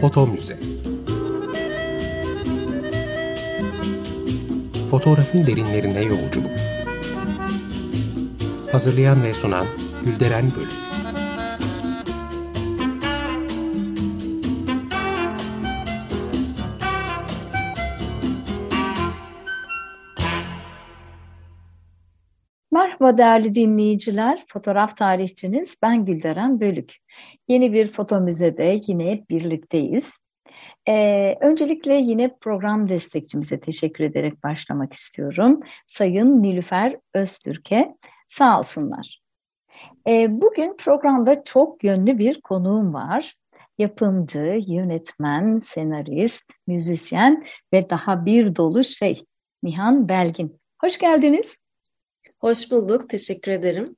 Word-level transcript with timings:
Foto 0.00 0.26
Müze 0.26 0.58
Fotoğrafın 4.90 5.46
derinlerine 5.46 6.02
yolculuk. 6.02 6.50
Hazırlayan 8.72 9.24
ve 9.24 9.34
sunan 9.34 9.66
Gülderen 10.04 10.52
Bölüm 10.56 10.87
Merhaba 23.08 23.18
değerli 23.18 23.54
dinleyiciler, 23.54 24.44
fotoğraf 24.48 24.96
tarihçiniz 24.96 25.76
ben 25.82 26.04
Gülderen 26.04 26.60
Bölük. 26.60 26.96
Yeni 27.48 27.72
bir 27.72 27.92
foto 27.92 28.20
müzede 28.20 28.80
yine 28.86 29.24
birlikteyiz. 29.30 30.18
Ee, 30.88 31.34
öncelikle 31.40 31.94
yine 31.94 32.36
program 32.40 32.88
destekçimize 32.88 33.60
teşekkür 33.60 34.04
ederek 34.04 34.44
başlamak 34.44 34.92
istiyorum. 34.92 35.60
Sayın 35.86 36.42
Nilüfer 36.42 36.96
Öztürk'e 37.14 37.94
sağ 38.26 38.58
olsunlar. 38.58 39.22
Ee, 40.08 40.40
bugün 40.40 40.76
programda 40.76 41.44
çok 41.44 41.84
yönlü 41.84 42.18
bir 42.18 42.40
konuğum 42.40 42.94
var. 42.94 43.34
Yapımcı, 43.78 44.58
yönetmen, 44.66 45.58
senarist, 45.58 46.42
müzisyen 46.66 47.46
ve 47.72 47.90
daha 47.90 48.26
bir 48.26 48.56
dolu 48.56 48.84
şey 48.84 49.24
Nihan 49.62 50.08
Belgin. 50.08 50.60
Hoş 50.80 50.98
geldiniz. 50.98 51.67
Hoş 52.40 52.70
bulduk, 52.70 53.08
teşekkür 53.08 53.52
ederim. 53.52 53.96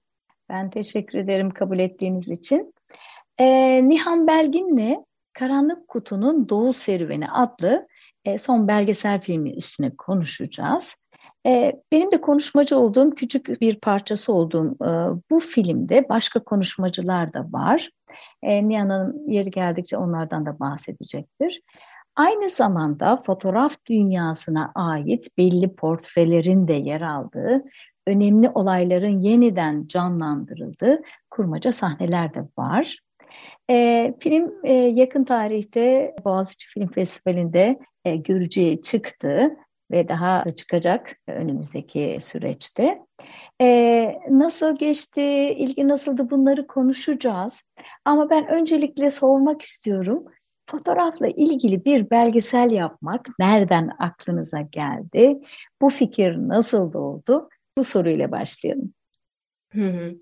Ben 0.48 0.70
teşekkür 0.70 1.18
ederim 1.18 1.50
kabul 1.50 1.78
ettiğiniz 1.78 2.28
için. 2.28 2.74
Ee, 3.38 3.88
Nihan 3.88 4.26
Belgin'le 4.26 5.04
Karanlık 5.32 5.88
Kutu'nun 5.88 6.48
Doğu 6.48 6.72
Serüveni 6.72 7.30
adlı 7.30 7.86
e, 8.24 8.38
son 8.38 8.68
belgesel 8.68 9.20
filmi 9.20 9.56
üstüne 9.56 9.96
konuşacağız. 9.96 10.96
E, 11.46 11.72
benim 11.92 12.10
de 12.10 12.20
konuşmacı 12.20 12.78
olduğum 12.78 13.10
küçük 13.10 13.60
bir 13.60 13.80
parçası 13.80 14.32
olduğum 14.32 14.76
e, 14.84 14.90
bu 15.30 15.40
filmde 15.40 16.08
başka 16.08 16.44
konuşmacılar 16.44 17.32
da 17.32 17.46
var. 17.52 17.90
E, 18.42 18.68
Nihan'ın 18.68 19.28
yeri 19.28 19.50
geldikçe 19.50 19.96
onlardan 19.96 20.46
da 20.46 20.60
bahsedecektir. 20.60 21.62
Aynı 22.16 22.48
zamanda 22.48 23.22
fotoğraf 23.26 23.76
dünyasına 23.86 24.72
ait 24.74 25.38
belli 25.38 25.74
portrelerin 25.74 26.68
de 26.68 26.72
yer 26.72 27.00
aldığı 27.00 27.64
önemli 28.06 28.50
olayların 28.50 29.20
yeniden 29.20 29.86
canlandırıldığı 29.86 31.02
kurmaca 31.30 31.72
sahneler 31.72 32.34
de 32.34 32.40
var. 32.58 32.98
E, 33.70 34.14
film 34.20 34.52
e, 34.64 34.72
yakın 34.74 35.24
tarihte 35.24 36.14
Boğaziçi 36.24 36.68
Film 36.68 36.88
Festivali'nde 36.88 37.78
e, 38.04 38.16
görücüye 38.16 38.80
çıktı 38.82 39.56
ve 39.90 40.08
daha 40.08 40.44
da 40.44 40.50
çıkacak 40.54 41.16
önümüzdeki 41.28 42.16
süreçte. 42.20 42.98
Ee, 43.60 44.18
nasıl 44.30 44.78
geçti, 44.78 45.22
ilgi 45.58 45.88
nasıldı 45.88 46.30
bunları 46.30 46.66
konuşacağız. 46.66 47.68
Ama 48.04 48.30
ben 48.30 48.48
öncelikle 48.48 49.10
sormak 49.10 49.62
istiyorum. 49.62 50.24
Fotoğrafla 50.70 51.28
ilgili 51.28 51.84
bir 51.84 52.10
belgesel 52.10 52.70
yapmak 52.70 53.26
nereden 53.38 53.90
aklınıza 53.98 54.60
geldi? 54.60 55.38
Bu 55.82 55.88
fikir 55.90 56.36
nasıl 56.36 56.92
doğdu? 56.92 57.48
Bu 57.80 57.84
soruyla 57.84 58.32
başlayalım. 58.32 58.94
Hı 59.72 59.84
hı. 59.84 60.16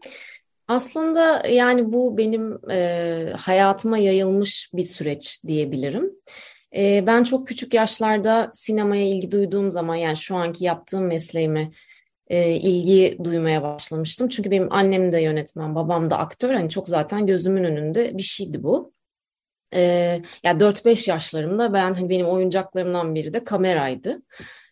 Aslında 0.68 1.46
yani 1.46 1.92
bu 1.92 2.18
benim 2.18 2.70
e, 2.70 3.32
hayatıma 3.36 3.98
yayılmış 3.98 4.70
bir 4.74 4.82
süreç 4.82 5.44
diyebilirim. 5.46 6.10
E, 6.76 7.04
ben 7.06 7.24
çok 7.24 7.48
küçük 7.48 7.74
yaşlarda 7.74 8.50
sinemaya 8.54 9.06
ilgi 9.06 9.30
duyduğum 9.30 9.70
zaman 9.70 9.94
yani 9.94 10.16
şu 10.16 10.36
anki 10.36 10.64
yaptığım 10.64 11.06
mesleğime 11.06 11.70
e, 12.28 12.52
ilgi 12.52 13.18
duymaya 13.24 13.62
başlamıştım. 13.62 14.28
Çünkü 14.28 14.50
benim 14.50 14.72
annem 14.72 15.12
de 15.12 15.20
yönetmen, 15.20 15.74
babam 15.74 16.10
da 16.10 16.18
aktör. 16.18 16.54
Hani 16.54 16.70
çok 16.70 16.88
zaten 16.88 17.26
gözümün 17.26 17.64
önünde 17.64 18.18
bir 18.18 18.22
şeydi 18.22 18.62
bu. 18.62 18.92
E, 19.72 19.80
ya 19.80 20.20
yani 20.42 20.60
4-5 20.60 21.10
yaşlarımda 21.10 21.72
ben 21.72 21.94
hani 21.94 22.10
benim 22.10 22.26
oyuncaklarımdan 22.26 23.14
biri 23.14 23.32
de 23.32 23.44
kameraydı 23.44 24.22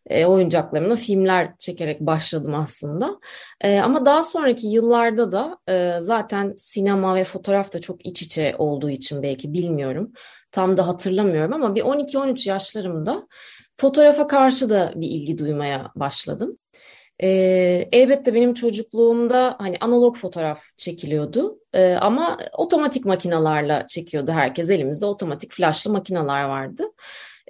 e, 0.06 0.27
oyuncaklarımla 0.27 0.97
filmler 0.97 1.56
çekerek 1.59 2.00
başladım 2.00 2.55
aslında. 2.55 3.21
E, 3.61 3.78
ama 3.78 4.06
daha 4.06 4.22
sonraki 4.22 4.67
yıllarda 4.67 5.33
da 5.33 5.59
e, 5.69 6.00
zaten 6.00 6.55
sinema 6.56 7.15
ve 7.15 7.25
fotoğraf 7.25 7.72
da 7.72 7.81
çok 7.81 8.06
iç 8.06 8.22
içe 8.22 8.55
olduğu 8.59 8.91
için 8.91 9.22
belki 9.22 9.53
bilmiyorum. 9.53 10.12
Tam 10.53 10.77
da 10.77 10.89
hatırlamıyorum 10.89 11.53
ama 11.53 11.75
bir 11.75 11.83
12-13 11.83 12.49
yaşlarımda 12.49 13.27
fotoğrafa 13.77 14.27
karşı 14.27 14.71
da 14.71 14.93
bir 14.97 15.09
ilgi 15.11 15.39
duymaya 15.39 15.93
başladım. 15.97 16.59
E, 17.23 17.28
elbette 17.93 18.34
benim 18.34 18.55
çocukluğumda 18.55 19.56
hani 19.59 19.77
analog 19.81 20.17
fotoğraf 20.17 20.62
çekiliyordu 20.77 21.59
e, 21.73 21.94
ama 21.94 22.38
otomatik 22.53 23.05
makinalarla 23.05 23.87
çekiyordu 23.87 24.33
herkes. 24.33 24.71
Elimizde 24.71 25.06
otomatik 25.06 25.53
flashlı 25.53 25.93
makineler 25.93 26.44
vardı. 26.44 26.84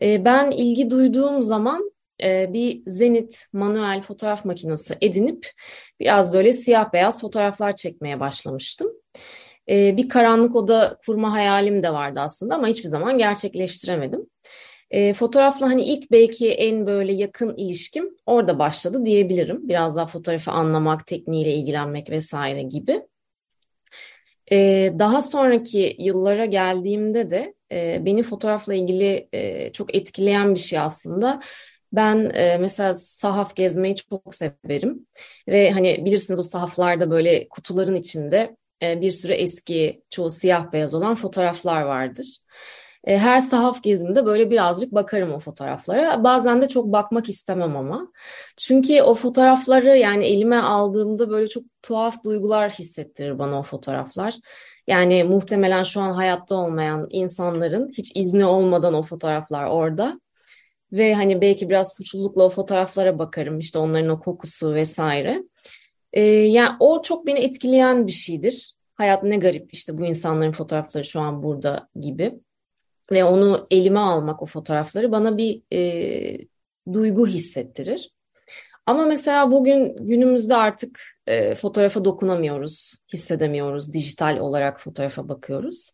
E, 0.03 0.25
ben 0.25 0.51
ilgi 0.51 0.91
duyduğum 0.91 1.43
zaman 1.43 1.91
bir 2.23 2.83
Zenit 2.87 3.47
manuel 3.53 4.03
fotoğraf 4.03 4.45
makinesi 4.45 4.95
edinip 5.01 5.51
biraz 6.01 6.33
böyle 6.33 6.53
siyah 6.53 6.93
beyaz 6.93 7.21
fotoğraflar 7.21 7.75
çekmeye 7.75 8.21
başlamıştım. 8.21 8.89
E, 9.69 9.97
bir 9.97 10.09
karanlık 10.09 10.57
oda 10.57 10.99
kurma 11.07 11.33
hayalim 11.33 11.83
de 11.83 11.93
vardı 11.93 12.21
aslında 12.21 12.55
ama 12.55 12.69
hiçbir 12.69 12.89
zaman 12.89 13.19
gerçekleştiremedim. 13.19 14.21
E, 14.91 15.15
fotoğrafla 15.15 15.67
hani 15.67 15.85
ilk 15.85 16.11
belki 16.11 16.53
en 16.53 16.87
böyle 16.87 17.13
yakın 17.13 17.57
ilişkim 17.57 18.17
orada 18.27 18.59
başladı 18.59 19.05
diyebilirim. 19.05 19.69
Biraz 19.69 19.97
daha 19.97 20.07
fotoğrafı 20.07 20.51
anlamak, 20.51 21.07
tekniğiyle 21.07 21.55
ilgilenmek 21.55 22.11
vesaire 22.11 22.63
gibi. 22.63 23.03
E, 24.53 24.93
daha 24.99 25.23
sonraki 25.23 25.97
yıllara 25.99 26.45
geldiğimde 26.45 27.31
de 27.31 27.55
e, 27.73 27.99
beni 28.05 28.23
fotoğrafla 28.23 28.75
ilgili 28.75 29.29
e, 29.33 29.73
çok 29.73 29.95
etkileyen 29.95 30.55
bir 30.55 30.61
şey 30.61 30.79
aslında 30.79 31.41
ben 31.97 32.31
e, 32.35 32.59
mesela 32.59 32.95
sahaf 32.95 33.57
gezmeyi 33.57 33.97
çok 33.97 34.35
severim 34.35 35.07
ve 35.49 35.71
hani 35.71 36.05
bilirsiniz 36.05 36.41
o 36.41 36.43
sahaflarda 36.43 37.11
böyle 37.11 37.49
kutuların 37.49 37.95
içinde 37.95 38.57
e, 38.83 39.01
bir 39.01 39.11
sürü 39.11 39.33
eski 39.33 40.03
çoğu 40.11 40.31
siyah 40.31 40.73
beyaz 40.73 40.95
olan 40.95 41.15
fotoğraflar 41.15 41.83
vardır. 41.83 42.27
E, 43.05 43.19
her 43.19 43.41
sahaf 43.41 43.83
gezimde 43.83 44.27
böyle 44.27 44.51
birazcık 44.51 44.95
bakarım 44.95 45.33
o 45.33 45.39
fotoğraflara. 45.39 46.25
Bazen 46.25 46.63
de 46.63 46.69
çok 46.69 46.87
bakmak 46.93 47.29
istemem 47.29 47.77
ama. 47.77 48.13
Çünkü 48.57 49.03
o 49.03 49.15
fotoğrafları 49.15 49.97
yani 49.99 50.27
elime 50.27 50.57
aldığımda 50.57 51.31
böyle 51.31 51.49
çok 51.49 51.65
tuhaf 51.83 52.25
duygular 52.25 52.71
hissettirir 52.71 53.39
bana 53.39 53.61
o 53.61 53.63
fotoğraflar. 53.63 54.35
Yani 54.87 55.25
muhtemelen 55.25 55.83
şu 55.83 56.01
an 56.01 56.13
hayatta 56.13 56.55
olmayan 56.55 57.07
insanların 57.11 57.89
hiç 57.99 58.13
izni 58.17 58.45
olmadan 58.47 58.95
o 58.95 59.03
fotoğraflar 59.03 59.65
orada. 59.67 60.21
Ve 60.93 61.15
hani 61.15 61.41
belki 61.41 61.69
biraz 61.69 61.97
suçlulukla 61.97 62.45
o 62.45 62.51
fotoğraflara 62.51 63.19
bakarım 63.19 63.59
işte 63.59 63.79
onların 63.79 64.09
o 64.09 64.21
kokusu 64.21 64.75
vesaire. 64.75 65.43
Ee, 66.13 66.23
yani 66.23 66.77
o 66.81 67.03
çok 67.03 67.27
beni 67.27 67.39
etkileyen 67.39 68.07
bir 68.07 68.13
şeydir. 68.13 68.75
Hayat 68.95 69.23
ne 69.23 69.37
garip 69.37 69.75
işte 69.75 69.99
bu 69.99 70.07
insanların 70.07 70.53
fotoğrafları 70.53 71.05
şu 71.05 71.21
an 71.21 71.43
burada 71.43 71.89
gibi. 72.01 72.35
Ve 73.13 73.25
onu 73.25 73.67
elime 73.71 73.99
almak 73.99 74.43
o 74.43 74.47
fotoğrafları 74.47 75.13
bana 75.13 75.37
bir 75.37 75.63
e, 75.73 76.39
duygu 76.93 77.27
hissettirir. 77.27 78.11
Ama 78.87 79.05
mesela 79.05 79.53
bugün 79.53 79.97
günümüzde 80.07 80.57
artık 80.57 81.01
e, 81.27 81.55
fotoğrafa 81.55 82.05
dokunamıyoruz, 82.05 82.95
hissedemiyoruz. 83.13 83.93
Dijital 83.93 84.39
olarak 84.39 84.81
fotoğrafa 84.81 85.29
bakıyoruz. 85.29 85.93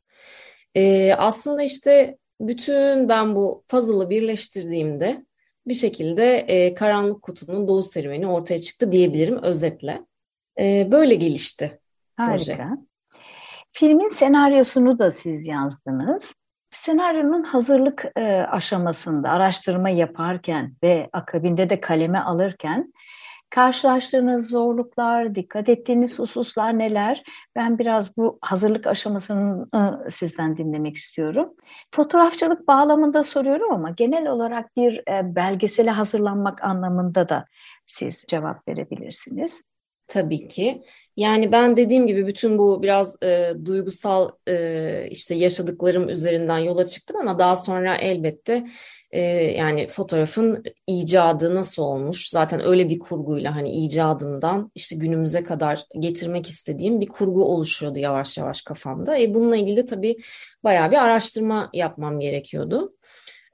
E, 0.74 1.14
aslında 1.18 1.62
işte 1.62 2.18
bütün 2.48 3.08
ben 3.08 3.34
bu 3.34 3.64
puzzle'ı 3.68 4.10
birleştirdiğimde 4.10 5.26
bir 5.66 5.74
şekilde 5.74 6.36
e, 6.36 6.74
Karanlık 6.74 7.22
Kutu'nun 7.22 7.68
doğu 7.68 7.82
serüveni 7.82 8.26
ortaya 8.26 8.58
çıktı 8.58 8.92
diyebilirim 8.92 9.42
özetle. 9.42 10.02
E, 10.58 10.88
böyle 10.90 11.14
gelişti 11.14 11.80
Harika. 12.16 12.38
proje. 12.38 12.58
Filmin 13.72 14.08
senaryosunu 14.08 14.98
da 14.98 15.10
siz 15.10 15.46
yazdınız. 15.46 16.34
Senaryonun 16.70 17.42
hazırlık 17.42 18.04
e, 18.16 18.22
aşamasında 18.42 19.30
araştırma 19.30 19.88
yaparken 19.88 20.74
ve 20.82 21.08
akabinde 21.12 21.70
de 21.70 21.80
kaleme 21.80 22.18
alırken 22.18 22.92
Karşılaştığınız 23.54 24.50
zorluklar, 24.50 25.34
dikkat 25.34 25.68
ettiğiniz 25.68 26.18
hususlar 26.18 26.78
neler? 26.78 27.22
Ben 27.56 27.78
biraz 27.78 28.16
bu 28.16 28.38
hazırlık 28.40 28.86
aşamasını 28.86 29.66
ıı, 29.74 30.06
sizden 30.10 30.56
dinlemek 30.56 30.96
istiyorum. 30.96 31.54
Fotoğrafçılık 31.94 32.68
bağlamında 32.68 33.22
soruyorum 33.22 33.72
ama 33.72 33.90
genel 33.90 34.26
olarak 34.26 34.76
bir 34.76 34.98
e, 34.98 35.34
belgesele 35.34 35.90
hazırlanmak 35.90 36.64
anlamında 36.64 37.28
da 37.28 37.44
siz 37.86 38.24
cevap 38.28 38.68
verebilirsiniz. 38.68 39.62
Tabii 40.06 40.48
ki. 40.48 40.82
Yani 41.16 41.52
ben 41.52 41.76
dediğim 41.76 42.06
gibi 42.06 42.26
bütün 42.26 42.58
bu 42.58 42.82
biraz 42.82 43.22
e, 43.22 43.52
duygusal 43.64 44.30
e, 44.48 45.06
işte 45.10 45.34
yaşadıklarım 45.34 46.08
üzerinden 46.08 46.58
yola 46.58 46.86
çıktım 46.86 47.16
ama 47.16 47.38
daha 47.38 47.56
sonra 47.56 47.96
elbette 47.96 48.64
e, 49.12 49.20
yani 49.56 49.86
fotoğrafın 49.88 50.64
icadı 50.86 51.54
nasıl 51.54 51.82
olmuş? 51.82 52.28
Zaten 52.28 52.66
öyle 52.66 52.88
bir 52.88 52.98
kurguyla 52.98 53.56
hani 53.56 53.70
icadından 53.70 54.70
işte 54.74 54.96
günümüze 54.96 55.44
kadar 55.44 55.84
getirmek 55.98 56.48
istediğim 56.48 57.00
bir 57.00 57.08
kurgu 57.08 57.44
oluşuyordu 57.44 57.98
yavaş 57.98 58.38
yavaş 58.38 58.62
kafamda. 58.62 59.18
E, 59.18 59.34
bununla 59.34 59.56
ilgili 59.56 59.76
de 59.76 59.86
tabii 59.86 60.16
bayağı 60.64 60.90
bir 60.90 61.04
araştırma 61.04 61.70
yapmam 61.72 62.20
gerekiyordu. 62.20 62.90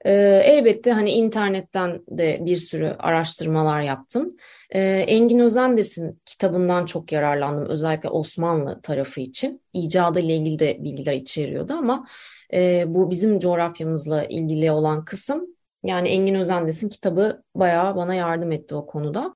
E, 0.05 0.11
elbette 0.45 0.91
hani 0.91 1.11
internetten 1.11 2.01
de 2.09 2.39
bir 2.41 2.57
sürü 2.57 2.95
araştırmalar 2.99 3.81
yaptım. 3.81 4.35
E, 4.69 4.81
Engin 4.81 5.39
Özendes'in 5.39 6.21
kitabından 6.25 6.85
çok 6.85 7.11
yararlandım 7.11 7.65
özellikle 7.65 8.09
Osmanlı 8.09 8.81
tarafı 8.81 9.21
için. 9.21 9.61
İcadı 9.73 10.19
ile 10.19 10.35
ilgili 10.35 10.59
de 10.59 10.83
bilgiler 10.83 11.13
içeriyordu 11.13 11.73
ama 11.73 12.07
e, 12.53 12.83
bu 12.87 13.11
bizim 13.11 13.39
coğrafyamızla 13.39 14.23
ilgili 14.23 14.71
olan 14.71 15.05
kısım 15.05 15.47
yani 15.83 16.09
Engin 16.09 16.35
Özendes'in 16.35 16.89
kitabı 16.89 17.43
bayağı 17.55 17.95
bana 17.95 18.15
yardım 18.15 18.51
etti 18.51 18.75
o 18.75 18.85
konuda. 18.85 19.35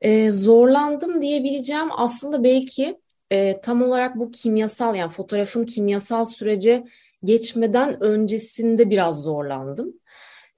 E, 0.00 0.30
zorlandım 0.30 1.22
diyebileceğim 1.22 1.88
aslında 1.96 2.44
belki 2.44 3.00
e, 3.30 3.60
tam 3.60 3.82
olarak 3.82 4.16
bu 4.16 4.30
kimyasal 4.30 4.94
yani 4.94 5.10
fotoğrafın 5.10 5.64
kimyasal 5.64 6.24
sürece 6.24 6.84
geçmeden 7.24 8.02
öncesinde 8.02 8.90
biraz 8.90 9.22
zorlandım 9.22 9.94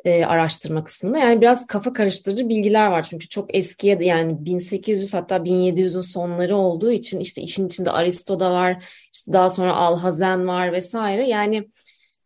e, 0.05 0.25
araştırma 0.25 0.85
kısmında. 0.85 1.19
Yani 1.19 1.41
biraz 1.41 1.67
kafa 1.67 1.93
karıştırıcı 1.93 2.49
bilgiler 2.49 2.87
var 2.87 3.03
çünkü 3.03 3.29
çok 3.29 3.55
eskiye 3.55 3.99
yani 4.01 4.45
1800 4.47 5.15
hatta 5.15 5.45
1700'ün 5.45 6.01
sonları 6.01 6.57
olduğu 6.57 6.93
için 6.93 7.21
işte 7.21 7.43
işin 7.43 7.67
içinde 7.67 7.91
Aristo 7.91 8.41
da 8.41 8.53
var, 8.53 8.85
işte 9.13 9.33
daha 9.33 9.49
sonra 9.49 9.77
Alhazen 9.77 10.47
var 10.47 10.73
vesaire. 10.73 11.29
Yani 11.29 11.69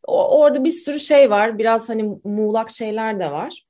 orada 0.06 0.64
bir 0.64 0.70
sürü 0.70 1.00
şey 1.00 1.30
var. 1.30 1.58
Biraz 1.58 1.88
hani 1.88 2.18
muğlak 2.24 2.70
şeyler 2.70 3.20
de 3.20 3.30
var. 3.30 3.64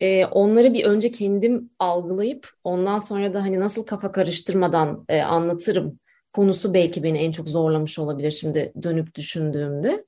E, 0.00 0.26
onları 0.26 0.74
bir 0.74 0.84
önce 0.84 1.10
kendim 1.10 1.70
algılayıp 1.78 2.50
ondan 2.64 2.98
sonra 2.98 3.34
da 3.34 3.42
hani 3.42 3.60
nasıl 3.60 3.86
kafa 3.86 4.12
karıştırmadan 4.12 5.04
e, 5.08 5.22
anlatırım 5.22 5.98
konusu 6.34 6.74
belki 6.74 7.02
beni 7.02 7.18
en 7.18 7.32
çok 7.32 7.48
zorlamış 7.48 7.98
olabilir 7.98 8.30
şimdi 8.30 8.72
dönüp 8.82 9.14
düşündüğümde. 9.14 10.04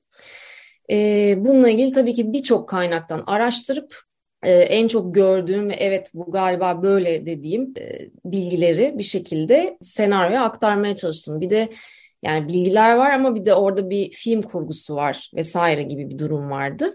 E, 0.91 1.35
bununla 1.37 1.69
ilgili 1.69 1.91
tabii 1.91 2.13
ki 2.13 2.33
birçok 2.33 2.69
kaynaktan 2.69 3.23
araştırıp 3.27 3.95
e, 4.43 4.51
en 4.51 4.87
çok 4.87 5.15
gördüğüm 5.15 5.69
ve 5.69 5.73
evet 5.73 6.11
bu 6.13 6.31
galiba 6.31 6.83
böyle 6.83 7.25
dediğim 7.25 7.73
e, 7.79 8.09
bilgileri 8.25 8.93
bir 8.97 9.03
şekilde 9.03 9.77
senaryoya 9.81 10.43
aktarmaya 10.43 10.95
çalıştım. 10.95 11.41
Bir 11.41 11.49
de 11.49 11.69
yani 12.23 12.47
bilgiler 12.47 12.95
var 12.95 13.11
ama 13.11 13.35
bir 13.35 13.45
de 13.45 13.53
orada 13.53 13.89
bir 13.89 14.11
film 14.11 14.41
kurgusu 14.41 14.95
var 14.95 15.31
vesaire 15.35 15.83
gibi 15.83 16.09
bir 16.09 16.17
durum 16.17 16.51
vardı. 16.51 16.93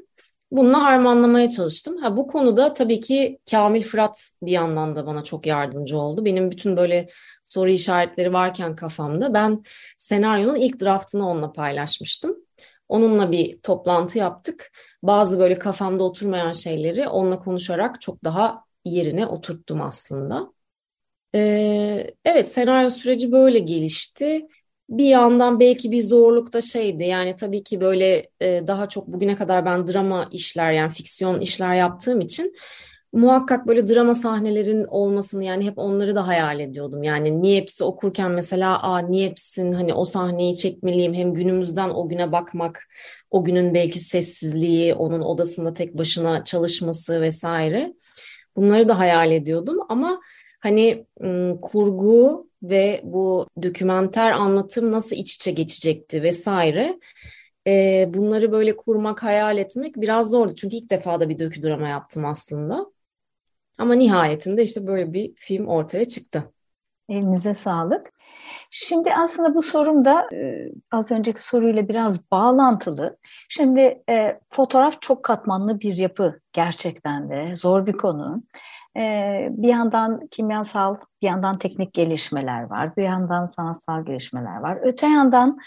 Bununla 0.51 0.83
harmanlamaya 0.83 1.49
çalıştım. 1.49 1.97
Ha, 1.97 2.17
bu 2.17 2.27
konuda 2.27 2.75
tabii 2.75 3.01
ki 3.01 3.39
Kamil 3.51 3.83
Fırat 3.83 4.31
bir 4.43 4.53
yandan 4.53 4.97
da 4.97 5.07
bana 5.07 5.25
çok 5.25 5.47
yardımcı 5.47 5.99
oldu. 5.99 6.25
Benim 6.25 6.51
bütün 6.51 6.77
böyle 6.77 7.09
soru 7.53 7.71
işaretleri 7.71 8.33
varken 8.33 8.77
kafamda 8.77 9.35
ben 9.35 9.63
senaryonun 9.99 10.57
ilk 10.57 10.81
draftını 10.81 11.29
onunla 11.29 11.53
paylaşmıştım. 11.53 12.37
Onunla 12.89 13.33
bir 13.33 13.61
toplantı 13.63 14.19
yaptık. 14.19 14.71
Bazı 15.03 15.39
böyle 15.39 15.59
kafamda 15.59 16.05
oturmayan 16.05 16.53
şeyleri 16.53 17.09
onunla 17.09 17.39
konuşarak 17.39 18.01
çok 18.01 18.25
daha 18.25 18.65
yerine 18.85 19.27
oturttum 19.27 19.83
aslında. 19.83 20.53
Ee, 21.35 22.11
evet 22.25 22.49
senaryo 22.49 22.91
süreci 22.91 23.33
böyle 23.33 23.59
gelişti 23.59 24.47
bir 24.89 25.05
yandan 25.05 25.61
belki 25.61 25.91
bir 25.91 26.03
zorluk 26.03 26.53
da 26.53 26.61
şeydi 26.61 27.05
yani 27.05 27.37
tabii 27.37 27.65
ki 27.65 27.81
böyle 27.81 28.31
e, 28.41 28.67
daha 28.67 28.89
çok 28.89 29.09
bugüne 29.09 29.37
kadar 29.37 29.65
ben 29.65 29.87
drama 29.87 30.29
işler 30.33 30.73
yani 30.73 30.93
fiksiyon 30.93 31.41
işler 31.41 31.75
yaptığım 31.75 32.21
için 32.21 32.55
muhakkak 33.13 33.67
böyle 33.67 33.89
drama 33.89 34.15
sahnelerin 34.15 34.85
olmasını 34.85 35.45
yani 35.45 35.67
hep 35.67 35.79
onları 35.79 36.15
da 36.15 36.27
hayal 36.27 36.61
ediyordum. 36.61 37.03
Yani 37.03 37.43
niye 37.43 37.61
hepsi 37.61 37.85
okurken 37.85 38.31
mesela 38.31 38.83
aa 38.83 38.99
niye 38.99 39.35
hani 39.57 39.95
o 39.95 40.05
sahneyi 40.05 40.57
çekmeliyim 40.57 41.15
hem 41.15 41.35
günümüzden 41.35 41.91
o 41.91 42.09
güne 42.09 42.33
bakmak 42.33 42.89
o 43.31 43.45
günün 43.45 43.75
belki 43.75 44.01
sessizliği 44.01 44.95
onun 44.95 45.21
odasında 45.21 45.75
tek 45.75 45.99
başına 45.99 46.45
çalışması 46.45 47.21
vesaire 47.21 47.95
bunları 48.57 48.89
da 48.89 48.99
hayal 48.99 49.33
ediyordum 49.33 49.77
ama 49.89 50.21
hani 50.61 51.07
kurgu 51.63 52.49
ve 52.63 53.01
bu 53.05 53.47
dokümenter 53.63 54.33
anlatım 54.33 54.93
nasıl 54.93 55.17
iç 55.17 55.35
içe 55.35 55.51
geçecekti 55.51 56.23
vesaire. 56.23 56.99
Bunları 58.15 58.53
böyle 58.53 58.77
kurmak, 58.77 59.23
hayal 59.23 59.59
etmek 59.59 59.97
biraz 59.97 60.31
zordu. 60.31 60.55
Çünkü 60.55 60.77
ilk 60.77 60.91
defa 60.91 61.21
da 61.21 61.29
bir 61.29 61.39
dökü 61.39 61.63
drama 61.63 61.89
yaptım 61.89 62.25
aslında. 62.25 62.92
Ama 63.79 63.95
nihayetinde 63.95 64.63
işte 64.63 64.87
böyle 64.87 65.13
bir 65.13 65.35
film 65.37 65.67
ortaya 65.67 66.09
çıktı. 66.09 66.53
Elinize 67.09 67.55
sağlık. 67.55 68.13
Şimdi 68.71 69.15
aslında 69.15 69.55
bu 69.55 69.63
sorum 69.63 70.05
da 70.05 70.29
e, 70.33 70.69
az 70.91 71.11
önceki 71.11 71.47
soruyla 71.47 71.89
biraz 71.89 72.31
bağlantılı. 72.31 73.17
Şimdi 73.49 74.03
e, 74.11 74.41
fotoğraf 74.51 75.03
çok 75.03 75.23
katmanlı 75.23 75.81
bir 75.81 75.97
yapı 75.97 76.41
gerçekten 76.53 77.31
de 77.31 77.55
zor 77.55 77.87
bir 77.87 77.93
konu. 77.93 78.43
Ee, 78.97 79.49
bir 79.51 79.69
yandan 79.69 80.27
kimyasal, 80.27 80.95
bir 81.23 81.27
yandan 81.27 81.59
teknik 81.59 81.95
gelişmeler 81.95 82.63
var, 82.63 82.97
bir 82.97 83.03
yandan 83.03 83.47
sanatsal 83.47 84.05
gelişmeler 84.05 84.57
var. 84.57 84.79
Öte 84.83 85.07
yandan 85.07 85.59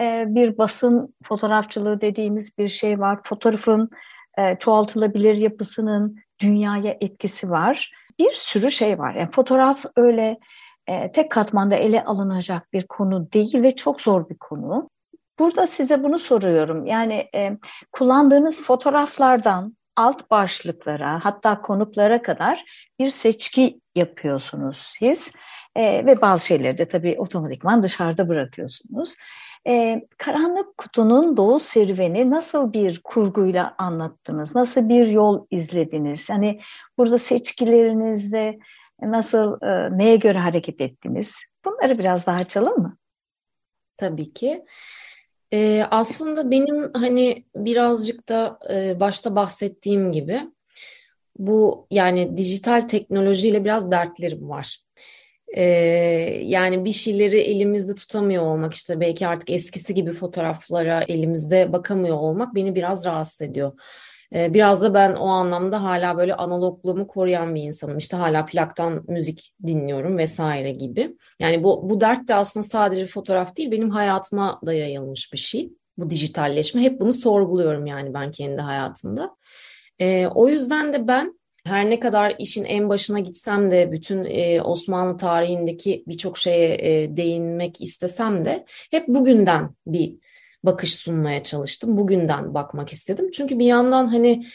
e, 0.00 0.24
bir 0.28 0.58
basın 0.58 1.14
fotoğrafçılığı 1.24 2.00
dediğimiz 2.00 2.58
bir 2.58 2.68
şey 2.68 3.00
var. 3.00 3.20
Fotoğrafın 3.24 3.90
e, 4.38 4.58
çoğaltılabilir 4.58 5.34
yapısının 5.34 6.16
dünyaya 6.40 6.96
etkisi 7.00 7.50
var. 7.50 7.92
Bir 8.18 8.32
sürü 8.32 8.70
şey 8.70 8.98
var. 8.98 9.14
Yani 9.14 9.30
fotoğraf 9.30 9.84
öyle 9.96 10.38
e, 10.86 11.12
tek 11.12 11.30
katmanda 11.30 11.74
ele 11.74 12.04
alınacak 12.04 12.72
bir 12.72 12.86
konu 12.86 13.32
değil 13.32 13.62
ve 13.62 13.76
çok 13.76 14.00
zor 14.00 14.28
bir 14.28 14.38
konu. 14.38 14.90
Burada 15.38 15.66
size 15.66 16.02
bunu 16.02 16.18
soruyorum. 16.18 16.86
Yani 16.86 17.28
e, 17.34 17.58
kullandığınız 17.92 18.62
fotoğraflardan 18.62 19.76
alt 19.96 20.30
başlıklara 20.30 21.24
hatta 21.24 21.62
konuklara 21.62 22.22
kadar 22.22 22.64
bir 22.98 23.10
seçki 23.10 23.80
yapıyorsunuz 23.94 24.76
siz 24.98 25.34
e, 25.76 26.06
ve 26.06 26.20
bazı 26.20 26.46
şeyleri 26.46 26.78
de 26.78 26.88
tabii 26.88 27.16
otomatikman 27.18 27.82
dışarıda 27.82 28.28
bırakıyorsunuz. 28.28 29.14
E, 29.68 30.02
Karanlık 30.18 30.78
Kutu'nun 30.78 31.36
doğu 31.36 31.58
serüveni 31.58 32.30
nasıl 32.30 32.72
bir 32.72 33.00
kurguyla 33.04 33.74
anlattınız? 33.78 34.54
Nasıl 34.54 34.88
bir 34.88 35.06
yol 35.06 35.46
izlediniz? 35.50 36.30
Yani 36.30 36.60
burada 36.98 37.18
seçkilerinizde 37.18 38.58
nasıl, 39.02 39.62
e, 39.62 39.98
neye 39.98 40.16
göre 40.16 40.38
hareket 40.38 40.80
ettiniz? 40.80 41.36
Bunları 41.64 41.98
biraz 41.98 42.26
daha 42.26 42.36
açalım 42.36 42.78
mı? 42.78 42.96
Tabii 43.96 44.32
ki. 44.32 44.64
Ee, 45.52 45.86
aslında 45.90 46.50
benim 46.50 46.90
hani 46.94 47.44
birazcık 47.56 48.28
da 48.28 48.58
e, 48.70 49.00
başta 49.00 49.36
bahsettiğim 49.36 50.12
gibi 50.12 50.40
bu 51.38 51.86
yani 51.90 52.36
dijital 52.36 52.80
teknolojiyle 52.80 53.64
biraz 53.64 53.90
dertlerim 53.90 54.48
var. 54.48 54.85
Ee, 55.56 55.62
yani 56.44 56.84
bir 56.84 56.92
şeyleri 56.92 57.40
elimizde 57.40 57.94
tutamıyor 57.94 58.42
olmak 58.42 58.74
işte 58.74 59.00
belki 59.00 59.26
artık 59.26 59.50
eskisi 59.50 59.94
gibi 59.94 60.12
fotoğraflara 60.12 61.02
elimizde 61.08 61.72
bakamıyor 61.72 62.16
olmak 62.16 62.54
beni 62.54 62.74
biraz 62.74 63.04
rahatsız 63.04 63.40
ediyor. 63.42 63.72
Ee, 64.34 64.54
biraz 64.54 64.82
da 64.82 64.94
ben 64.94 65.14
o 65.14 65.26
anlamda 65.26 65.82
hala 65.82 66.16
böyle 66.16 66.34
analogluğumu 66.34 67.06
koruyan 67.06 67.54
bir 67.54 67.62
insanım. 67.62 67.98
İşte 67.98 68.16
hala 68.16 68.44
plaktan 68.46 69.04
müzik 69.08 69.52
dinliyorum 69.66 70.18
vesaire 70.18 70.70
gibi. 70.70 71.16
Yani 71.40 71.64
bu, 71.64 71.90
bu 71.90 72.00
dert 72.00 72.28
de 72.28 72.34
aslında 72.34 72.64
sadece 72.64 73.06
fotoğraf 73.06 73.56
değil 73.56 73.70
benim 73.70 73.90
hayatıma 73.90 74.60
da 74.66 74.72
yayılmış 74.72 75.32
bir 75.32 75.38
şey. 75.38 75.70
Bu 75.98 76.10
dijitalleşme. 76.10 76.82
Hep 76.82 77.00
bunu 77.00 77.12
sorguluyorum 77.12 77.86
yani 77.86 78.14
ben 78.14 78.30
kendi 78.30 78.62
hayatımda. 78.62 79.36
Ee, 80.00 80.26
o 80.26 80.48
yüzden 80.48 80.92
de 80.92 81.08
ben 81.08 81.38
her 81.66 81.90
ne 81.90 82.00
kadar 82.00 82.34
işin 82.38 82.64
en 82.64 82.88
başına 82.88 83.18
gitsem 83.18 83.70
de 83.70 83.92
bütün 83.92 84.24
e, 84.24 84.62
Osmanlı 84.62 85.16
tarihindeki 85.16 86.04
birçok 86.06 86.38
şeye 86.38 86.74
e, 86.74 87.16
değinmek 87.16 87.80
istesem 87.80 88.44
de 88.44 88.64
hep 88.90 89.08
bugünden 89.08 89.70
bir 89.86 90.16
bakış 90.62 90.94
sunmaya 90.94 91.42
çalıştım. 91.42 91.96
Bugünden 91.96 92.54
bakmak 92.54 92.92
istedim. 92.92 93.30
Çünkü 93.32 93.58
bir 93.58 93.66
yandan 93.66 94.06
hani 94.06 94.46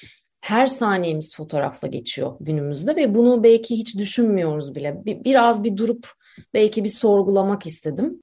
her 0.42 0.68
saniyemiz 0.68 1.36
fotoğrafla 1.36 1.88
geçiyor 1.88 2.36
günümüzde 2.40 2.96
ve 2.96 3.16
bunu 3.16 3.44
belki 3.44 3.78
hiç 3.78 3.98
düşünmüyoruz 3.98 4.76
bile. 4.76 5.06
Bir, 5.06 5.24
biraz 5.24 5.64
bir 5.64 5.78
durup 5.78 6.08
belki 6.54 6.84
bir 6.84 6.90
sorgulamak 6.90 7.66
istedim. 7.66 8.22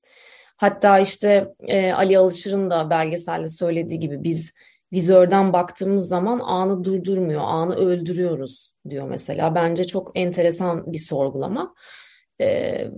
Hatta 0.57 0.99
işte 0.99 1.55
e, 1.61 1.93
Ali 1.93 2.19
Alışır'ın 2.19 2.71
da 2.71 2.91
belgeselde 2.91 3.49
söylediği 3.49 4.01
gibi 4.01 4.25
biz 4.25 4.55
vizörden 4.93 5.53
baktığımız 5.53 6.09
zaman 6.09 6.39
anı 6.39 6.85
durdurmuyor, 6.85 7.43
anı 7.45 7.77
öldürüyoruz 7.77 8.73
diyor 8.91 9.09
mesela. 9.09 9.55
Bence 9.55 9.87
çok 9.87 10.13
enteresan 10.15 10.93
bir 10.93 10.99
sorgulama. 10.99 11.75
E, 12.41 12.47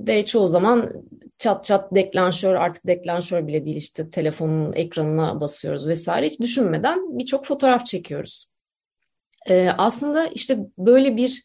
ve 0.07 0.27
çoğu 0.27 0.49
zaman 0.49 0.93
çat 1.39 1.65
çat 1.65 1.95
deklanşör 1.95 2.55
artık 2.55 2.87
deklanşör 2.87 3.47
bile 3.47 3.67
değil 3.67 3.77
işte 3.77 4.11
telefonun 4.11 4.73
ekranına 4.73 5.41
basıyoruz 5.41 5.89
vesaire 5.89 6.27
hiç 6.27 6.41
düşünmeden 6.41 7.19
birçok 7.19 7.47
fotoğraf 7.47 7.87
çekiyoruz. 7.87 8.51
E, 9.49 9.71
aslında 9.79 10.27
işte 10.27 10.59
böyle 10.79 11.17
bir 11.17 11.45